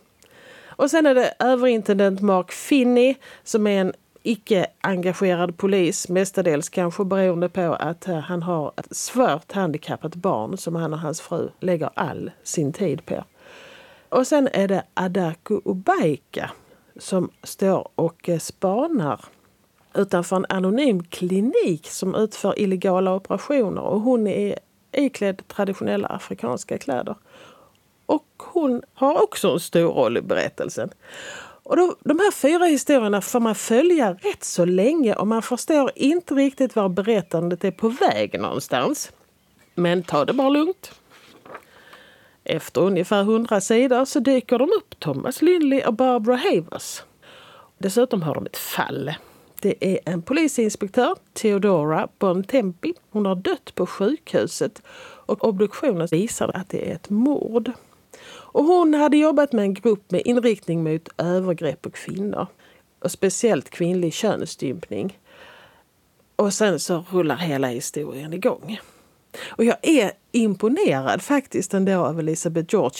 [0.67, 3.93] Och sen är det överintendent Mark Finney som är en
[4.23, 10.75] icke-engagerad polis, mestadels kanske beroende på att eh, han har ett svårt handikappat barn som
[10.75, 13.25] han och hans fru lägger all sin tid på.
[14.09, 16.51] Och sen är det Adaku Ubaika
[16.97, 19.25] som står och eh, spanar
[19.95, 23.83] utanför en anonym klinik som utför illegala operationer.
[23.83, 24.59] Och hon är
[24.93, 27.15] iklädd traditionella afrikanska kläder.
[28.07, 30.91] Och hon har också en stor roll i berättelsen.
[31.71, 35.91] Och då, de här fyra historierna får man följa rätt så länge och man förstår
[35.95, 39.13] inte riktigt var berättandet är på väg någonstans.
[39.75, 40.93] Men ta det bara lugnt.
[42.45, 47.03] Efter ungefär hundra sidor så dyker de upp, Thomas Lynley och Barbara Havers.
[47.79, 49.15] Dessutom har de ett fall.
[49.61, 52.95] Det är en polisinspektör, Theodora Bontempi.
[53.11, 54.83] Hon har dött på sjukhuset
[55.27, 57.73] och obduktionen visar att det är ett mord.
[58.53, 62.47] Och hon hade jobbat med en grupp med inriktning mot övergrepp på kvinnor.
[62.99, 65.19] Och speciellt kvinnlig könsstympning.
[66.37, 68.81] Och sen så rullar hela historien igång.
[69.49, 72.99] Och jag är imponerad faktiskt ändå av Elizabeth George.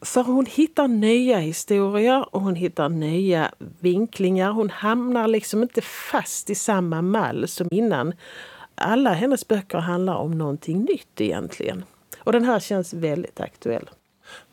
[0.00, 4.50] För hon hittar nya historier och hon hittar nya vinklingar.
[4.50, 8.12] Hon hamnar liksom inte fast i samma mall som innan.
[8.74, 11.84] Alla hennes böcker handlar om någonting nytt egentligen.
[12.18, 13.90] Och den här känns väldigt aktuell.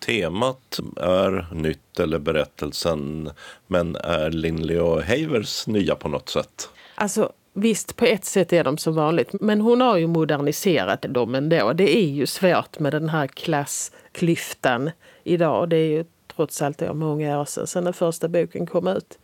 [0.06, 3.30] Temat är nytt eller berättelsen
[3.68, 6.70] men är Lindley och Havers nya på något sätt?
[6.96, 11.36] Alltså Visst, på ett sätt är de som vanligt, men hon har ju moderniserat dem
[11.36, 11.74] ändå.
[11.74, 14.92] Det är ju svårt med den här klassklyftan
[15.24, 15.70] idag.
[15.70, 16.06] Det är ju
[16.36, 19.20] trots allt då många år sedan, sedan den första boken kom ut.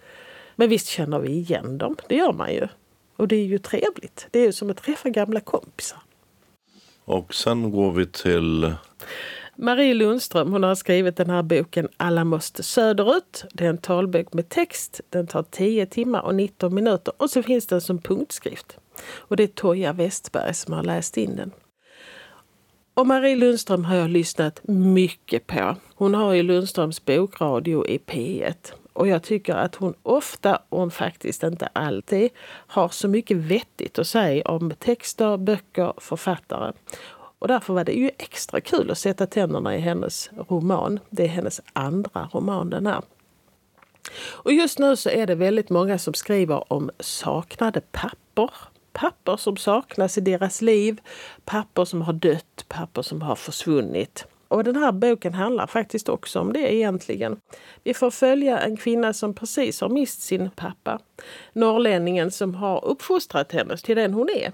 [0.56, 2.68] Men visst känner vi igen dem, det gör man ju.
[3.16, 4.28] Och det är ju trevligt.
[4.32, 6.00] Det är ju som att träffa gamla kompisar.
[7.06, 8.74] Och sen går vi till
[9.56, 13.46] Marie Lundström hon har skrivit den här boken Alla måste söderut.
[13.54, 15.02] Det är en talbok med text.
[15.10, 18.78] Den tar 10 timmar och 19 minuter och så finns den som punktskrift.
[19.16, 21.52] Och det är Toja Westberg som har läst in den.
[22.94, 25.76] Och Marie Lundström har jag lyssnat mycket på.
[25.96, 28.74] Hon har ju Lundströms bokradio i P1.
[28.94, 34.08] Och jag tycker att hon ofta, och faktiskt inte alltid, har så mycket vettigt att
[34.08, 36.74] säga om texter, böcker, författare.
[37.44, 41.00] Och därför var det ju extra kul att sätta tänderna i hennes roman.
[41.10, 43.02] Det är hennes andra roman den här.
[44.32, 48.52] Och just nu så är det väldigt många som skriver om saknade pappor.
[48.94, 51.02] Pappor som saknas i deras liv,
[51.46, 54.26] pappor som har dött, papper som har försvunnit.
[54.48, 57.38] Och den här boken handlar faktiskt också om det egentligen.
[57.84, 61.00] Vi får följa en kvinna som precis har mist sin pappa.
[61.54, 64.52] Norrlänningen som har uppfostrat henne till den hon är.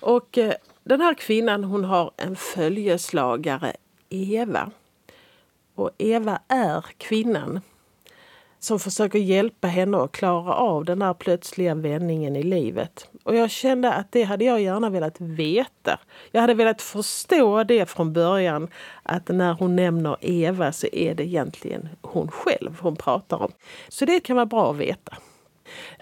[0.00, 0.54] Och eh,
[0.84, 3.72] den här kvinnan hon har en följeslagare,
[4.08, 4.70] Eva.
[5.74, 7.60] Och Eva är kvinnan
[8.64, 13.08] som försöker hjälpa henne att klara av den här plötsliga vändningen i livet.
[13.22, 15.98] Och jag kände att det hade jag gärna velat veta.
[16.30, 18.68] Jag hade velat förstå det från början
[19.02, 23.52] att när hon nämner Eva så är det egentligen hon själv hon pratar om.
[23.88, 25.16] Så det kan vara bra att veta.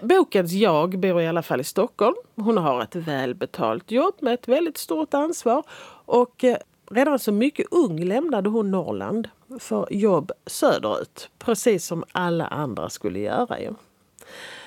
[0.01, 2.15] Bokens jag bor i alla fall i Stockholm.
[2.35, 5.63] Hon har ett välbetalt jobb med ett väldigt stort ansvar.
[6.05, 6.57] Och eh,
[6.91, 11.29] redan som mycket ung lämnade hon Norrland för jobb söderut.
[11.39, 13.59] Precis som alla andra skulle göra.
[13.59, 13.73] Ju.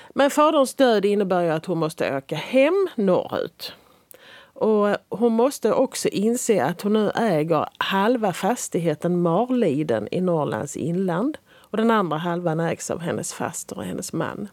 [0.09, 3.73] Men faderns död innebär ju att hon måste åka hem norrut.
[4.53, 10.77] Och eh, hon måste också inse att hon nu äger halva fastigheten Marliden i Norrlands
[10.77, 11.37] inland.
[11.69, 14.47] Och den andra halvan ägs av hennes faster och hennes man.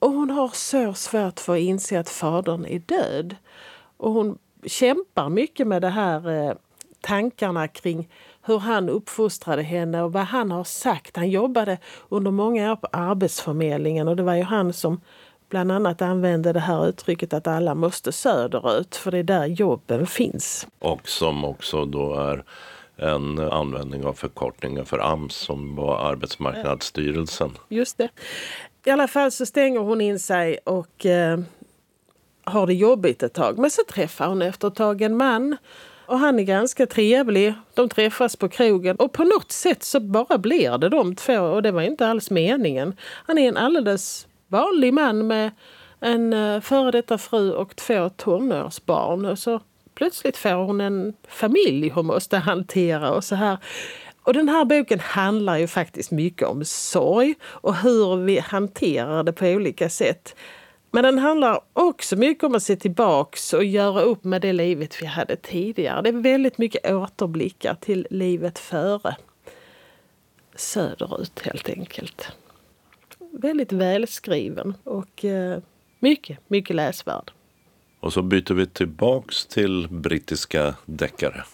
[0.00, 3.36] Och hon har så svårt för att inse att fadern är död.
[3.96, 6.54] Och hon kämpar mycket med det här eh,
[7.00, 8.08] tankarna kring
[8.42, 11.16] hur han uppfostrade henne och vad han har sagt.
[11.16, 11.78] Han jobbade
[12.08, 15.00] under många år på Arbetsförmedlingen och det var ju han som
[15.48, 20.06] bland annat använde det här uttrycket att alla måste söderut för det är där jobben
[20.06, 20.66] finns.
[20.78, 22.44] Och som också då är
[22.96, 27.50] en användning av förkortningen för AMS som var Arbetsmarknadsstyrelsen.
[27.68, 28.08] Just det.
[28.84, 31.38] I alla fall så stänger hon in sig och eh,
[32.44, 33.58] har det jobbigt ett tag.
[33.58, 35.56] Men så träffar hon efter ett tag en man
[36.06, 37.54] och han är ganska trevlig.
[37.74, 41.62] De träffas på krogen och på något sätt så bara blir det de två och
[41.62, 42.96] det var inte alls meningen.
[43.26, 45.50] Han är en alldeles vanlig man med
[46.00, 49.24] en eh, före detta fru och två tonårsbarn.
[49.24, 49.60] Och så
[49.94, 53.58] plötsligt får hon en familj hon måste hantera och så här.
[54.30, 59.32] Och den här boken handlar ju faktiskt mycket om sorg och hur vi hanterar det
[59.32, 60.36] på olika sätt.
[60.90, 65.02] Men den handlar också mycket om att se tillbaks och göra upp med det livet
[65.02, 66.02] vi hade tidigare.
[66.02, 69.16] Det är väldigt mycket återblickar till livet före.
[70.54, 72.28] Söderut helt enkelt.
[73.30, 75.58] Väldigt välskriven och eh,
[75.98, 77.30] mycket, mycket läsvärd.
[78.00, 81.44] Och så byter vi tillbaks till brittiska deckare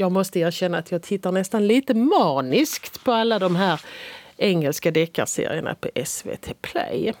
[0.00, 3.80] jag måste erkänna att jag tittar nästan lite maniskt på alla de här
[4.36, 7.14] engelska deckarserierna på SVT Play.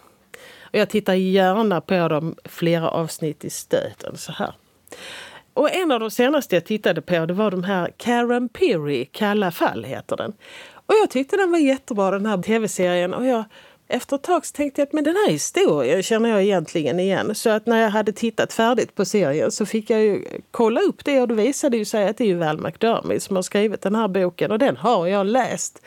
[0.62, 4.54] Och jag tittar gärna på dem flera avsnitt i stöten så här.
[5.54, 9.50] Och en av de senaste jag tittade på det var de här Karen Perry, Kalla
[9.50, 10.32] fall heter den.
[10.72, 13.44] Och jag tyckte den var jättebra den här tv-serien och jag
[13.90, 17.34] efter ett tag så tänkte jag att men den här historien känner jag egentligen igen.
[17.34, 21.04] Så att när jag hade tittat färdigt på serien så fick jag ju kolla upp
[21.04, 23.82] det och det visade ju sig att det är ju Val McDermid som har skrivit
[23.82, 25.82] den här boken och den har jag läst.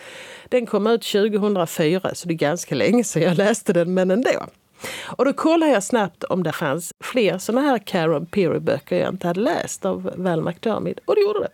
[0.49, 4.45] Den kom ut 2004 så det är ganska länge sedan jag läste den men ändå.
[5.17, 9.27] Och då kollade jag snabbt om det fanns fler såna här Karen Peary-böcker jag inte
[9.27, 11.51] hade läst av Val McDermid och det gjorde det.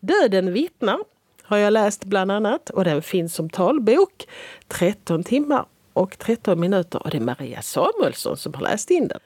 [0.00, 0.98] Döden vittnar
[1.46, 4.26] har jag läst bland annat och den finns som talbok.
[4.68, 9.20] 13 timmar och 13 minuter och det är Maria Samuelsson som har läst in den.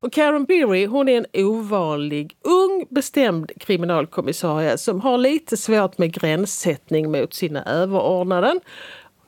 [0.00, 6.12] Och Karen Beery hon är en ovanlig, ung, bestämd kriminalkommissarie som har lite svårt med
[6.12, 8.60] gränssättning mot sina överordnade.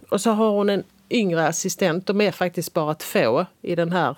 [0.09, 4.17] Och så har hon en yngre assistent, de är faktiskt bara två i den här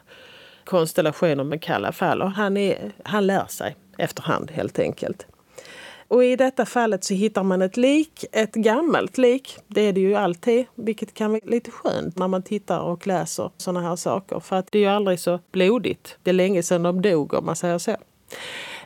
[0.65, 2.23] konstellationen med Kalla fall.
[2.23, 5.27] Och han, är, han lär sig efterhand helt enkelt.
[6.09, 9.59] Och i detta fallet så hittar man ett lik, ett gammalt lik.
[9.67, 13.51] Det är det ju alltid, vilket kan vara lite skönt när man tittar och läser
[13.57, 14.41] såna här saker.
[14.41, 16.19] För att det är ju aldrig så blodigt.
[16.23, 17.97] Det är länge sedan de dog om man säger så.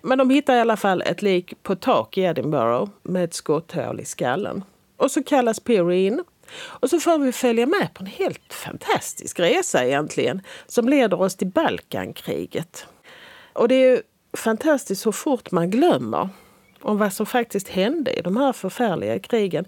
[0.02, 4.00] Men de hittar i alla fall ett lik på tak i Edinburgh med ett skotthål
[4.00, 4.64] i skallen.
[4.96, 6.24] Och så kallas Peary in.
[6.62, 11.36] Och så får vi följa med på en helt fantastisk resa egentligen som leder oss
[11.36, 12.86] till Balkankriget.
[13.52, 14.02] Och det är ju
[14.36, 16.28] fantastiskt så fort man glömmer
[16.82, 19.64] om vad som faktiskt hände i de här förfärliga krigen.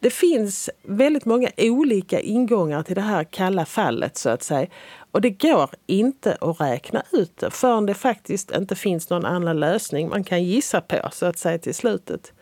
[0.00, 4.66] Det finns väldigt många olika ingångar till det här kalla fallet så att säga.
[5.10, 9.60] Och det går inte att räkna ut det förrän det faktiskt inte finns någon annan
[9.60, 12.32] lösning man kan gissa på så att säga till slutet.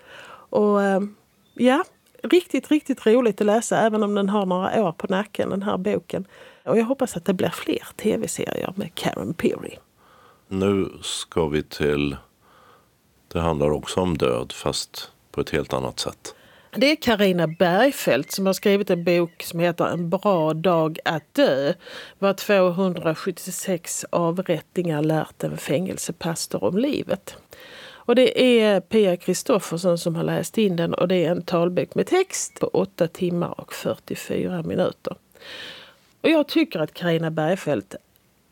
[0.50, 1.00] Och eh,
[1.54, 1.84] ja,
[2.22, 5.76] riktigt, riktigt roligt att läsa även om den har några år på nacken den här
[5.76, 6.24] boken.
[6.64, 9.76] Och jag hoppas att det blir fler tv-serier med Karen Peary.
[10.48, 12.16] Nu ska vi till
[13.32, 16.34] det handlar också om död, fast på ett helt annat sätt.
[16.72, 21.34] Det är Karina Bergfeldt som har skrivit en bok som heter En bra dag att
[21.34, 21.72] dö.
[22.18, 27.36] Vad 276 avrättningar lärt en fängelsepastor om livet.
[28.10, 31.94] Och det är Pia Kristoffersson som har läst in den och det är en talbok
[31.94, 35.16] med text på 8 timmar och 44 minuter.
[36.20, 37.94] Och jag tycker att Karina Bergfeldt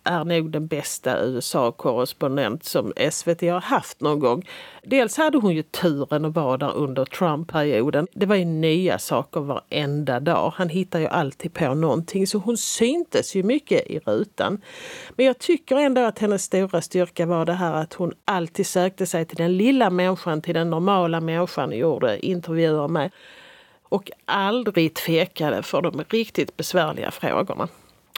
[0.08, 4.48] är nog den bästa USA-korrespondent som SVT har haft någon gång.
[4.82, 8.06] Dels hade hon ju turen att vara där under Trump-perioden.
[8.12, 10.52] Det var ju nya saker varenda dag.
[10.56, 14.60] Han hittar ju alltid på någonting så hon syntes ju mycket i rutan.
[15.16, 19.06] Men jag tycker ändå att hennes stora styrka var det här att hon alltid sökte
[19.06, 23.10] sig till den lilla människan, till den normala människan och gjorde intervjuer med.
[23.82, 27.68] Och aldrig tvekade för de riktigt besvärliga frågorna.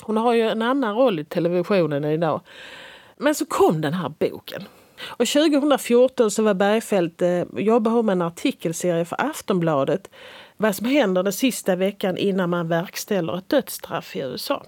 [0.02, 2.40] Hon har ju en annan roll i televisionen idag.
[3.16, 4.62] Men så kom den här boken.
[5.06, 10.10] Och 2014 så var Bergfeldt, eh, jobbade hon med en artikelserie för Aftonbladet
[10.60, 14.64] vad som händer den sista veckan innan man verkställer ett dödsstraff i USA.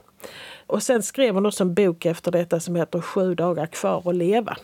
[0.66, 4.14] Och sen skrev hon också en bok efter detta som heter Sju dagar kvar att
[4.14, 4.56] leva.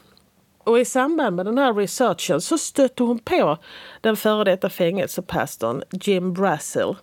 [0.64, 3.58] Och i samband med den här researchen så stötte hon på
[4.00, 6.96] den före detta fängelsepastorn Jim Brassel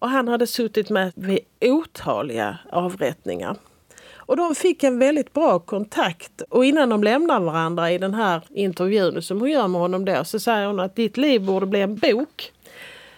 [0.00, 3.56] och han hade suttit med vid otaliga avrättningar.
[4.30, 6.42] Och de fick en väldigt bra kontakt.
[6.48, 10.24] Och innan de lämnar varandra i den här intervjun som hon gör med honom då
[10.24, 12.52] så säger hon att ditt liv borde bli en bok.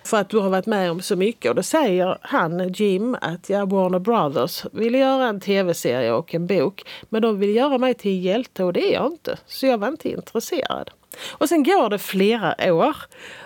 [0.04, 1.48] För att du har varit med om så mycket.
[1.48, 6.46] Och då säger han, Jim, att ja, Warner Brothers vill göra en tv-serie och en
[6.46, 6.82] bok.
[7.08, 9.38] Men de vill göra mig till hjälte och det är jag inte.
[9.46, 10.90] Så jag var inte intresserad.
[11.30, 12.96] Och sen går det flera år.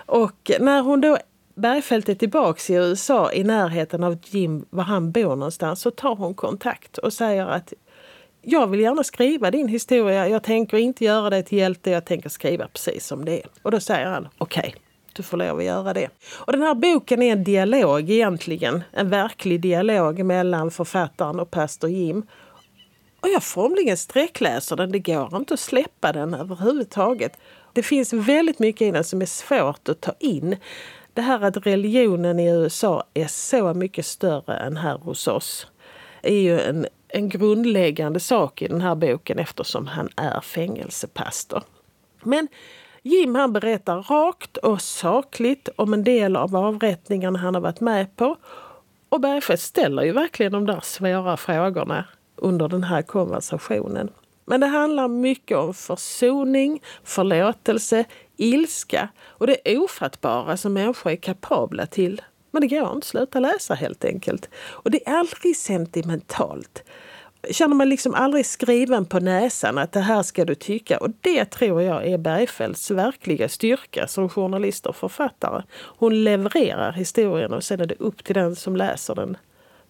[0.05, 1.17] Och när hon då
[1.57, 6.15] Bergfeldt är tillbaka i USA i närheten av Jim, var han bor någonstans, så tar
[6.15, 7.73] hon kontakt och säger att
[8.41, 10.27] jag vill gärna skriva din historia.
[10.27, 11.91] Jag tänker inte göra dig till hjälte.
[11.91, 13.45] Jag tänker skriva precis som det är.
[13.61, 14.81] Och då säger han okej, okay,
[15.13, 16.09] du får lov att göra det.
[16.35, 18.83] Och den här boken är en dialog egentligen.
[18.91, 22.23] En verklig dialog mellan författaren och pastor Jim.
[23.19, 24.91] Och jag formligen sträckläser den.
[24.91, 27.37] Det går inte att släppa den överhuvudtaget.
[27.73, 30.55] Det finns väldigt mycket i den som är svårt att ta in
[31.17, 35.67] det här att religionen i USA är så mycket större än här hos oss
[36.21, 41.63] är ju en, en grundläggande sak i den här boken eftersom han är fängelsepastor.
[42.23, 42.47] Men
[43.03, 48.15] Jim han berättar rakt och sakligt om en del av avrättningarna han har varit med
[48.15, 48.35] på.
[49.09, 52.05] Och Bergfeldt ställer ju verkligen de där svåra frågorna
[52.35, 54.09] under den här konversationen.
[54.49, 58.05] Men det handlar mycket om försoning, förlåtelse,
[58.37, 62.21] ilska och det ofattbara som människor är kapabla till.
[62.51, 64.49] Men det går inte att sluta läsa helt enkelt.
[64.55, 66.83] Och det är aldrig sentimentalt.
[67.51, 70.97] känner mig liksom aldrig skriven på näsan att det här ska du tycka.
[70.97, 75.63] Och det tror jag är Bergfeldts verkliga styrka som journalist och författare.
[75.97, 79.37] Hon levererar historien och sen är det upp till den som läser den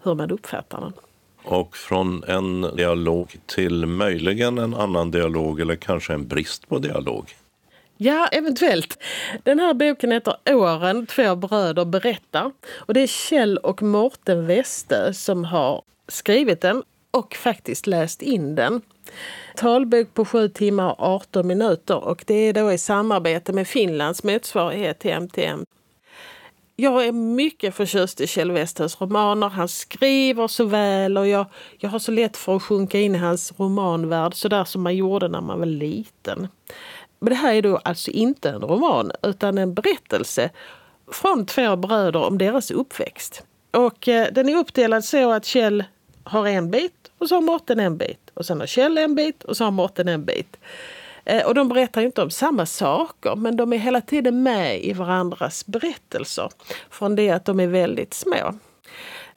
[0.04, 0.94] hur man uppfattar den.
[1.48, 7.36] Och från en dialog till möjligen en annan dialog eller kanske en brist på dialog.
[7.98, 8.98] Ja, eventuellt.
[9.44, 12.52] Den här boken heter Åren, två bröder berättar.
[12.76, 18.56] Och det är Kjell och Morten Weste som har skrivit den och faktiskt läst in
[18.56, 18.82] den.
[19.56, 24.24] Talbok på 7 timmar och 18 minuter och det är då i samarbete med Finlands
[24.24, 25.66] motsvarighet till MTM.
[26.80, 29.50] Jag är mycket förtjust i Kjell Westhös romaner.
[29.50, 31.46] Han skriver så väl och jag,
[31.78, 34.96] jag har så lätt för att sjunka in i hans romanvärld så där som man
[34.96, 36.48] gjorde när man var liten.
[37.20, 40.50] Men det här är då alltså inte en roman utan en berättelse
[41.12, 43.44] från två bröder om deras uppväxt.
[43.72, 45.84] Och eh, den är uppdelad så att Kjell
[46.24, 48.30] har en bit och så har Mårten en bit.
[48.34, 50.58] Och sen har Kjell en bit och så har Mårten en bit.
[51.30, 54.94] Eh, och de berättar inte om samma saker men de är hela tiden med i
[54.94, 56.50] varandras berättelser.
[56.90, 58.54] Från det att de är väldigt små.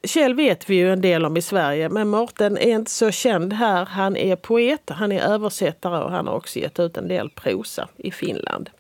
[0.03, 3.53] Kjell vet vi ju en del om i Sverige men Mårten är inte så känd
[3.53, 3.85] här.
[3.85, 7.89] Han är poet, han är översättare och han har också gett ut en del prosa
[7.97, 8.71] i Finland.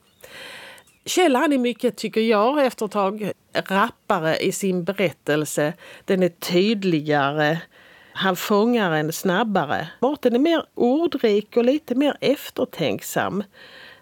[1.04, 5.72] Kjell han är mycket, tycker jag, efter ett tag rappare i sin berättelse.
[6.04, 7.58] Den är tydligare.
[8.12, 9.88] Han fångar en snabbare.
[10.00, 13.44] Mårten är mer ordrik och lite mer eftertänksam.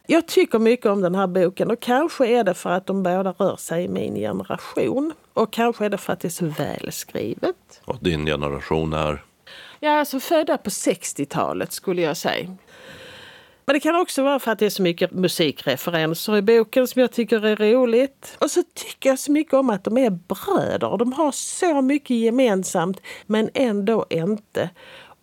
[0.06, 3.32] Jag tycker mycket om den här boken och kanske är det för att de båda
[3.32, 5.12] rör sig i min generation.
[5.34, 7.80] Och kanske är det för att det är så välskrivet.
[7.84, 9.24] Och din generation är?
[9.80, 12.56] Ja, alltså födda på 60-talet skulle jag säga.
[13.68, 17.00] Men det kan också vara för att det är så mycket musikreferenser i boken som
[17.00, 18.36] jag tycker är roligt.
[18.40, 20.98] Och så tycker jag så mycket om att de är bröder.
[20.98, 24.70] De har så mycket gemensamt men ändå inte.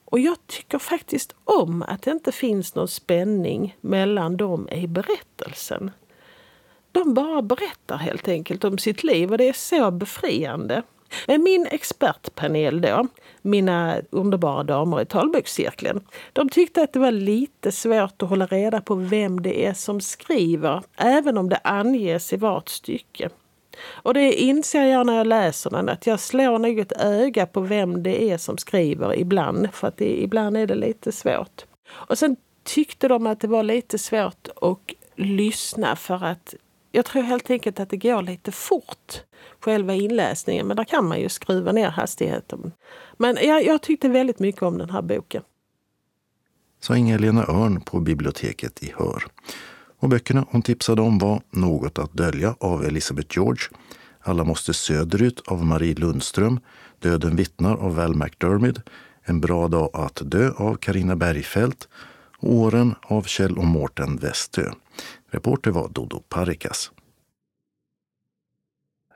[0.05, 5.91] Och jag tycker faktiskt om att det inte finns någon spänning mellan dem i berättelsen.
[6.91, 10.83] De bara berättar helt enkelt om sitt liv och det är så befriande.
[11.27, 13.07] Men min expertpanel då,
[13.41, 16.01] mina underbara damer i talbokscirkeln,
[16.33, 20.01] de tyckte att det var lite svårt att hålla reda på vem det är som
[20.01, 23.29] skriver, även om det anges i vart stycke.
[23.87, 27.61] Och det inser jag när jag läser den, att jag slår nog ett öga på
[27.61, 31.65] vem det är som skriver ibland, för att det, ibland är det lite svårt.
[31.87, 34.79] Och sen tyckte de att det var lite svårt att
[35.15, 36.55] lyssna för att
[36.91, 39.21] jag tror helt enkelt att det går lite fort,
[39.65, 40.67] själva inläsningen.
[40.67, 42.71] Men där kan man ju skruva ner hastigheten.
[43.17, 45.43] Men jag, jag tyckte väldigt mycket om den här boken.
[46.81, 49.23] Sa Inga-Lena Örn på biblioteket i Hör.
[49.99, 53.63] Och böckerna hon tipsade om var Något att dölja av Elizabeth George,
[54.21, 56.59] Alla måste söderut av Marie Lundström,
[56.99, 58.81] Döden vittnar av Val McDermid,
[59.23, 61.87] En bra dag att dö av Karina Bergfeldt
[62.37, 64.71] och Åren av Kjell och Mårten Westö.
[65.31, 66.91] Reporter var Dodo Parikas.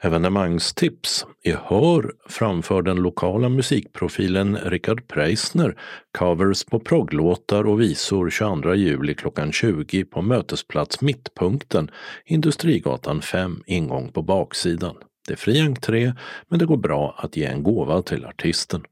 [0.01, 1.25] Evenemangstips.
[1.43, 5.75] I Hör framför den lokala musikprofilen Richard Preissner
[6.17, 11.91] covers på progglåtar och visor 22 juli klockan 20 på Mötesplats Mittpunkten,
[12.25, 14.95] Industrigatan 5, ingång på baksidan.
[15.27, 16.13] Det är fri entré,
[16.47, 18.83] men det går bra att ge en gåva till artisten.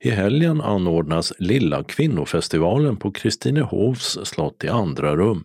[0.00, 5.44] I helgen anordnas Lilla kvinnofestivalen på Kristinehovs slott i andra rum.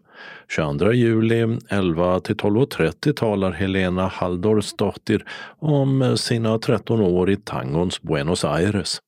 [0.55, 5.25] 22 juli 11–12.30, talar Helena Halldorfsdottir
[5.59, 8.99] om sina 13 år i tangons Buenos Aires.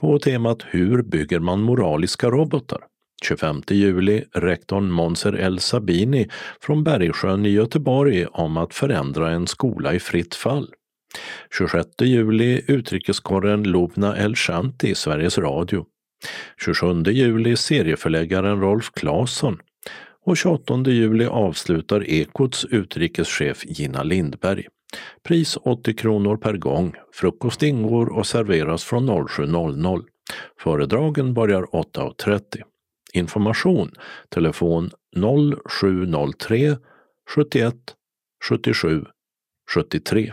[0.00, 2.80] på temat Hur bygger man moraliska robotar?
[3.24, 6.28] 25 juli rektorn Monser El Sabini
[6.60, 10.74] från Bergsjön i Göteborg om att förändra en skola i fritt fall.
[11.58, 15.84] 26 juli utrikeskorren Lubna El Shanti, Sveriges Radio.
[16.64, 19.58] 27 juli serieförläggaren Rolf Claesson.
[20.26, 24.66] Och 28 juli avslutar Ekots utrikeschef Gina Lindberg.
[25.22, 26.94] Pris 80 kronor per gång.
[27.12, 30.04] Frukost ingår och serveras från 07.00.
[30.58, 32.40] Föredragen börjar 8.30.
[33.12, 33.90] Information
[34.28, 34.90] telefon
[35.68, 36.76] 0703
[37.34, 37.74] 71
[38.48, 39.04] 77
[39.74, 40.32] 73.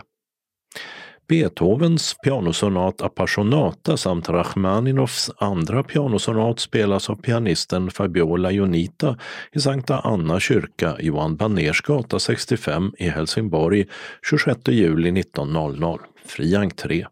[1.28, 9.18] Beethovens pianosonat Appassionata samt Rachmaninoffs andra pianosonat spelas av pianisten Fabiola Jonita
[9.52, 13.86] i Sankta Anna kyrka, Johan Baners gata 65 i Helsingborg
[14.30, 15.98] 26 juli 19.00.
[16.24, 17.06] Fri entré.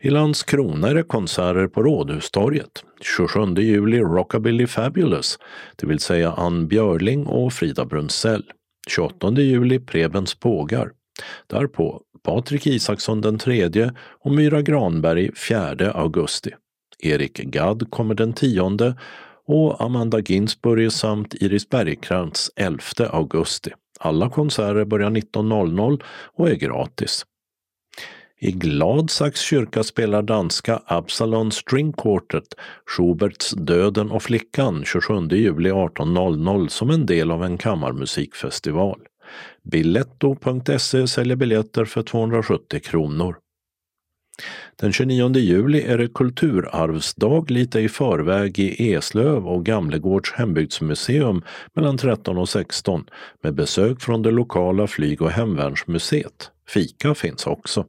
[0.00, 2.84] I Landskrona är det konserter på Rådhustorget.
[3.00, 5.38] 27 juli Rockabilly Fabulous,
[5.76, 8.44] det vill säga Ann Björling och Frida Brunsell.
[8.88, 10.90] 28 juli Prebens pågar.
[11.46, 13.90] Därpå Patrik Isaksson den 3
[14.24, 16.50] och Myra Granberg 4 augusti.
[16.98, 18.94] Erik Gadd kommer den 10
[19.46, 22.80] och Amanda Ginsburg samt Iris Bergkrantz 11
[23.10, 23.70] augusti.
[24.00, 26.02] Alla konserter börjar 19.00
[26.36, 27.24] och är gratis.
[28.40, 32.54] I Gladsax kyrka spelar danska Absalon String Quartet
[32.86, 39.00] Schuberts Döden och flickan 27 juli 18.00 som en del av en kammarmusikfestival.
[39.62, 43.36] Biletto.se säljer biljetter för 270 kronor.
[44.76, 51.42] Den 29 juli är det kulturarvsdag lite i förväg i Eslöv och Gamlegårds hembygdsmuseum
[51.74, 53.04] mellan 13 och 16
[53.42, 56.50] med besök från det lokala flyg och hemvärnsmuseet.
[56.68, 57.84] Fika finns också.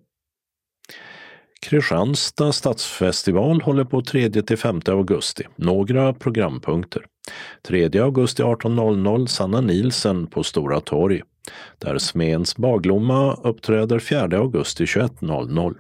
[1.61, 5.43] Kristianstad stadsfestival håller på 3-5 augusti.
[5.55, 7.05] Några programpunkter.
[7.67, 11.21] 3 augusti 18.00 Sanna Nilsen på Stora torg.
[11.77, 15.75] Där Smens Baglomma uppträder 4 augusti 21.00.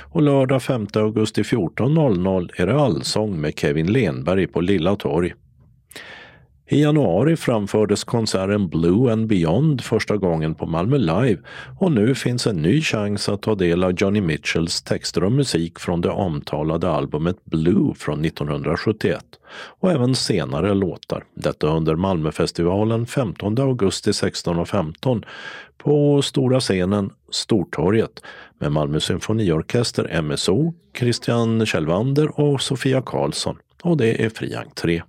[0.00, 5.34] Och lördag 5 augusti 14.00 är det allsång med Kevin Lenberg på Lilla torg.
[6.72, 11.38] I januari framfördes konserten Blue and Beyond första gången på Malmö Live
[11.78, 15.78] och nu finns en ny chans att ta del av Johnny Mitchells texter och musik
[15.78, 19.24] från det omtalade albumet Blue från 1971
[19.80, 21.24] och även senare låtar.
[21.34, 25.24] Detta under Malmöfestivalen 15 augusti 16.15
[25.78, 28.22] på stora scenen Stortorget
[28.58, 33.56] med Malmö symfoniorkester MSO, Christian Kjellvander och Sofia Karlsson.
[33.82, 35.02] Och det är fri entré.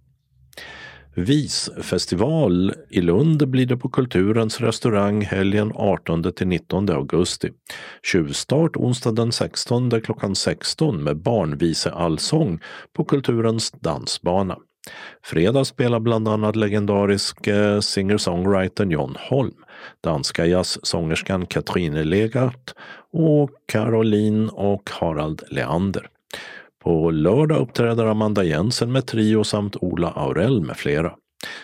[1.15, 7.49] Visfestival i Lund blir det på Kulturens restaurang helgen 18 till 19 augusti.
[8.03, 12.59] Tjuvstart onsdag den 16 klockan 16 med barnviseallsång
[12.95, 14.57] på Kulturens dansbana.
[15.23, 19.55] Fredag spelar bland annat legendariske eh, singer-songwritern John Holm,
[20.03, 22.73] danska jazzsångerskan Katrine Legart
[23.13, 26.07] och Caroline och Harald Leander.
[26.81, 31.15] På lördag uppträder Amanda Jensen med Trio samt Ola Aurell med flera.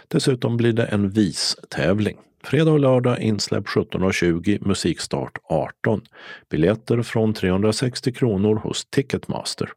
[0.07, 2.17] Dessutom blir det en vistävling.
[2.43, 6.01] Fredag och lördag insläpp 17.20, musikstart 18.
[6.49, 9.69] Biljetter från 360 kronor hos Ticketmaster.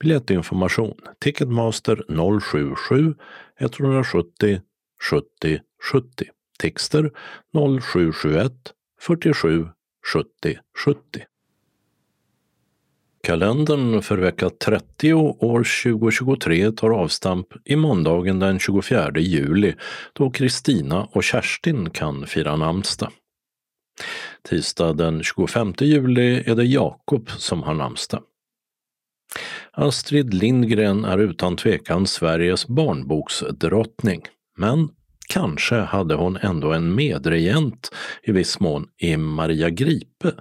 [0.00, 2.02] Biljettinformation Ticketmaster
[2.40, 3.14] 077
[3.60, 4.60] 170
[5.10, 5.60] 70
[5.92, 6.24] 70.
[6.58, 7.10] Texter
[7.80, 8.52] 0771
[9.00, 9.68] 47
[10.12, 11.24] 70 70.
[13.26, 19.74] Kalendern för vecka 30 år 2023 tar avstamp i måndagen den 24 juli
[20.12, 23.12] då Kristina och Kerstin kan fira namnsdag.
[24.48, 28.22] Tisdag den 25 juli är det Jakob som har namnsdag.
[29.72, 34.22] Astrid Lindgren är utan tvekan Sveriges barnboksdrottning,
[34.58, 34.88] men
[35.28, 37.90] Kanske hade hon ändå en medregent
[38.22, 40.32] i viss mån i Maria Gripe,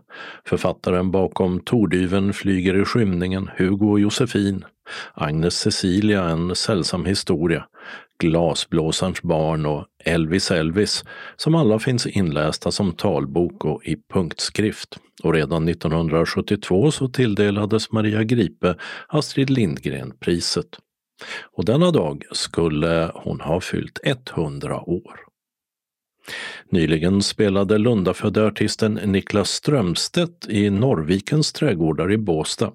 [0.46, 4.66] författaren bakom Tordyven flyger i skymningen, Hugo och Josefin,
[5.14, 7.66] Agnes Cecilia, En sällsam historia,
[8.20, 11.04] Glasblåsarens barn och Elvis Elvis,
[11.36, 14.98] som alla finns inlästa som talbok och i punktskrift.
[15.24, 18.76] Och redan 1972 så tilldelades Maria Gripe
[19.08, 20.80] Astrid Lindgren-priset.
[21.52, 25.26] Och denna dag skulle hon ha fyllt 100 år.
[26.70, 32.72] Nyligen spelade Lundafödde artisten Niklas Strömstedt i Norrvikens trädgårdar i Båstad,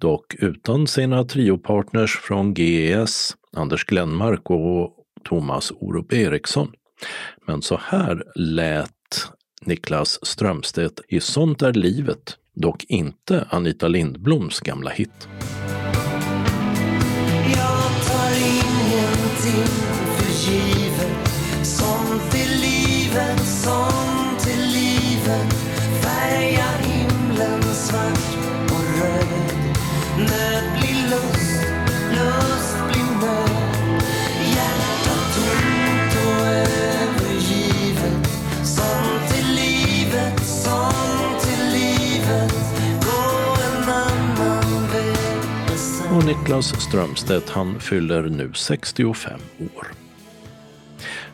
[0.00, 6.72] dock utan sina triopartners från GES, Anders Glenmark och Thomas Orup Eriksson.
[7.46, 8.90] Men så här lät
[9.62, 15.28] Niklas Strömstedt i Sånt är livet, dock inte Anita Lindbloms gamla hit.
[46.30, 49.86] Niklas Strömstedt han fyller nu 65 år.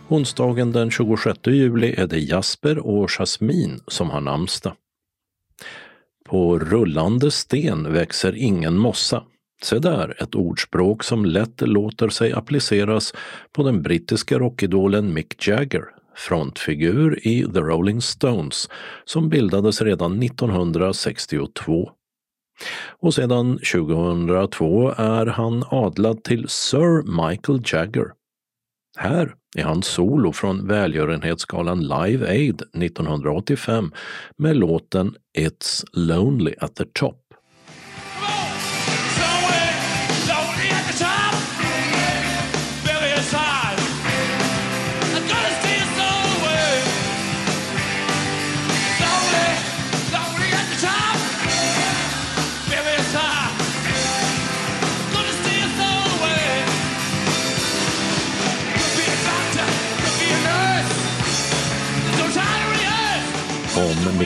[0.09, 4.75] Onsdagen den 26 juli är det Jasper och Jasmin som har namnsdag.
[6.25, 9.23] På rullande sten växer ingen mossa.
[9.63, 13.15] Se där, ett ordspråk som lätt låter sig appliceras
[13.53, 18.69] på den brittiska rockidolen Mick Jagger, frontfigur i The Rolling Stones,
[19.05, 21.96] som bildades redan 1962.
[23.01, 28.13] Och sedan 2002 är han adlad till Sir Michael Jagger.
[28.99, 33.93] Här är han solo från välgörenhetsgalan Live Aid 1985
[34.39, 37.26] med låten It's Lonely at the Top.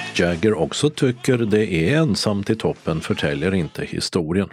[0.00, 4.48] Mick Jagger också tycker det är ensamt i toppen förtäljer inte historien.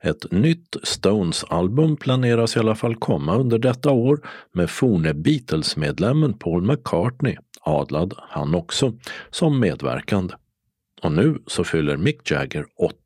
[0.00, 4.20] Ett nytt Stones-album planeras i alla fall komma under detta år
[4.54, 8.92] med forne Beatles-medlemmen Paul McCartney, adlad han också,
[9.30, 10.34] som medverkande.
[11.02, 13.05] Och nu så fyller Mick Jagger 80.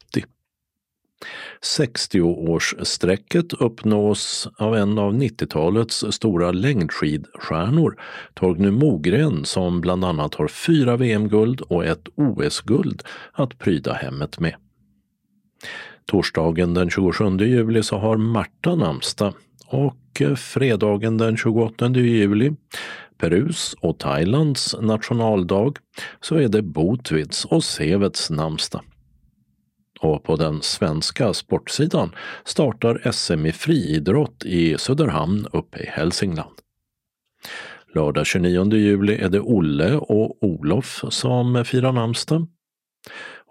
[1.79, 8.01] 60-årsstrecket uppnås av en av 90-talets stora längdskidstjärnor,
[8.35, 13.03] Torgny Mogren, som bland annat har fyra VM-guld och ett OS-guld
[13.33, 14.55] att pryda hemmet med.
[16.07, 19.35] Torsdagen den 27 juli så har Marta namnsdag
[19.67, 22.53] och fredagen den 28 juli,
[23.19, 25.73] Perus och Thailands nationaldag,
[26.21, 28.83] så är det Botvids och Sevets namnsdag.
[30.01, 32.14] Och på den svenska sportsidan
[32.44, 36.55] startar SM i friidrott i Söderhamn uppe i Hälsingland.
[37.94, 42.47] Lördag 29 juli är det Olle och Olof som firar namnsdag.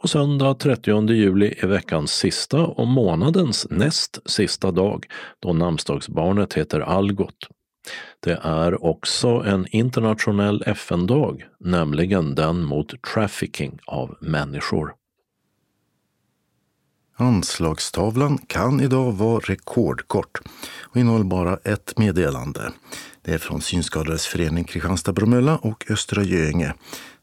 [0.02, 5.06] Och söndag 30 juli är veckans sista och månadens näst sista dag
[5.40, 7.48] då namnsdagsbarnet heter Algot.
[8.20, 14.99] Det är också en internationell FN-dag, nämligen den mot trafficking av människor.
[17.22, 20.38] Anslagstavlan kan idag vara rekordkort
[20.82, 22.72] och innehåller bara ett meddelande.
[23.22, 26.74] Det är från Synskadades förening Kristianstad-Bromölla och Östra Göinge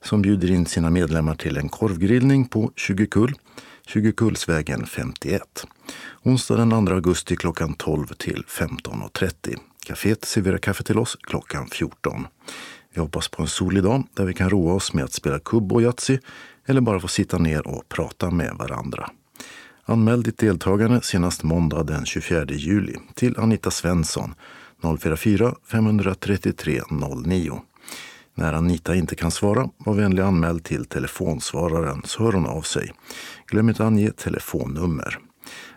[0.04, 3.34] som bjuder in sina medlemmar till en korvgrillning på 20 kull,
[3.86, 5.66] 20 Kullsvägen 51.
[6.22, 9.56] Onsdag den 2 augusti klockan 12 till 15.30.
[9.86, 12.26] Caféet serverar kaffe till oss klockan 14.
[12.94, 15.72] Vi hoppas på en solig dag där vi kan roa oss med att spela kubb
[15.72, 16.18] och Yatzy
[16.66, 19.10] eller bara få sitta ner och prata med varandra.
[19.88, 24.34] Anmäl ditt deltagande senast måndag den 24 juli till Anita Svensson
[25.00, 26.82] 044 533
[27.24, 27.60] 09.
[28.34, 32.92] När Anita inte kan svara, var vänlig anmäl till telefonsvararen så hör hon av sig.
[33.46, 35.18] Glöm inte ange telefonnummer.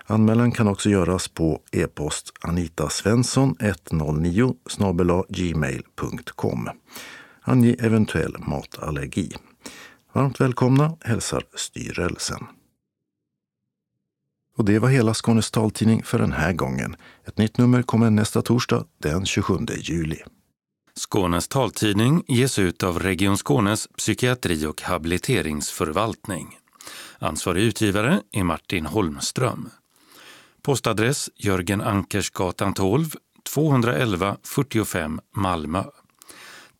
[0.06, 4.56] Anmälan kan också göras på e-post anitasvensson 109
[5.30, 6.70] gmail.com.
[7.42, 9.32] Ange eventuell matallergi.
[10.14, 12.48] Varmt välkomna hälsar styrelsen.
[14.60, 16.96] Och det var hela Skånes taltidning för den här gången.
[17.26, 20.18] Ett nytt nummer kommer nästa torsdag den 27 juli.
[20.96, 26.58] Skånes taltidning ges ut av Region Skånes psykiatri och habiliteringsförvaltning.
[27.20, 29.70] Ansvarig utgivare är Martin Holmström.
[30.62, 33.16] Postadress Jörgen Ankersgatan 12,
[33.54, 35.84] 211 45 Malmö.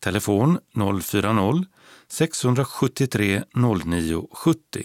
[0.00, 4.84] Telefon 040-673 0970.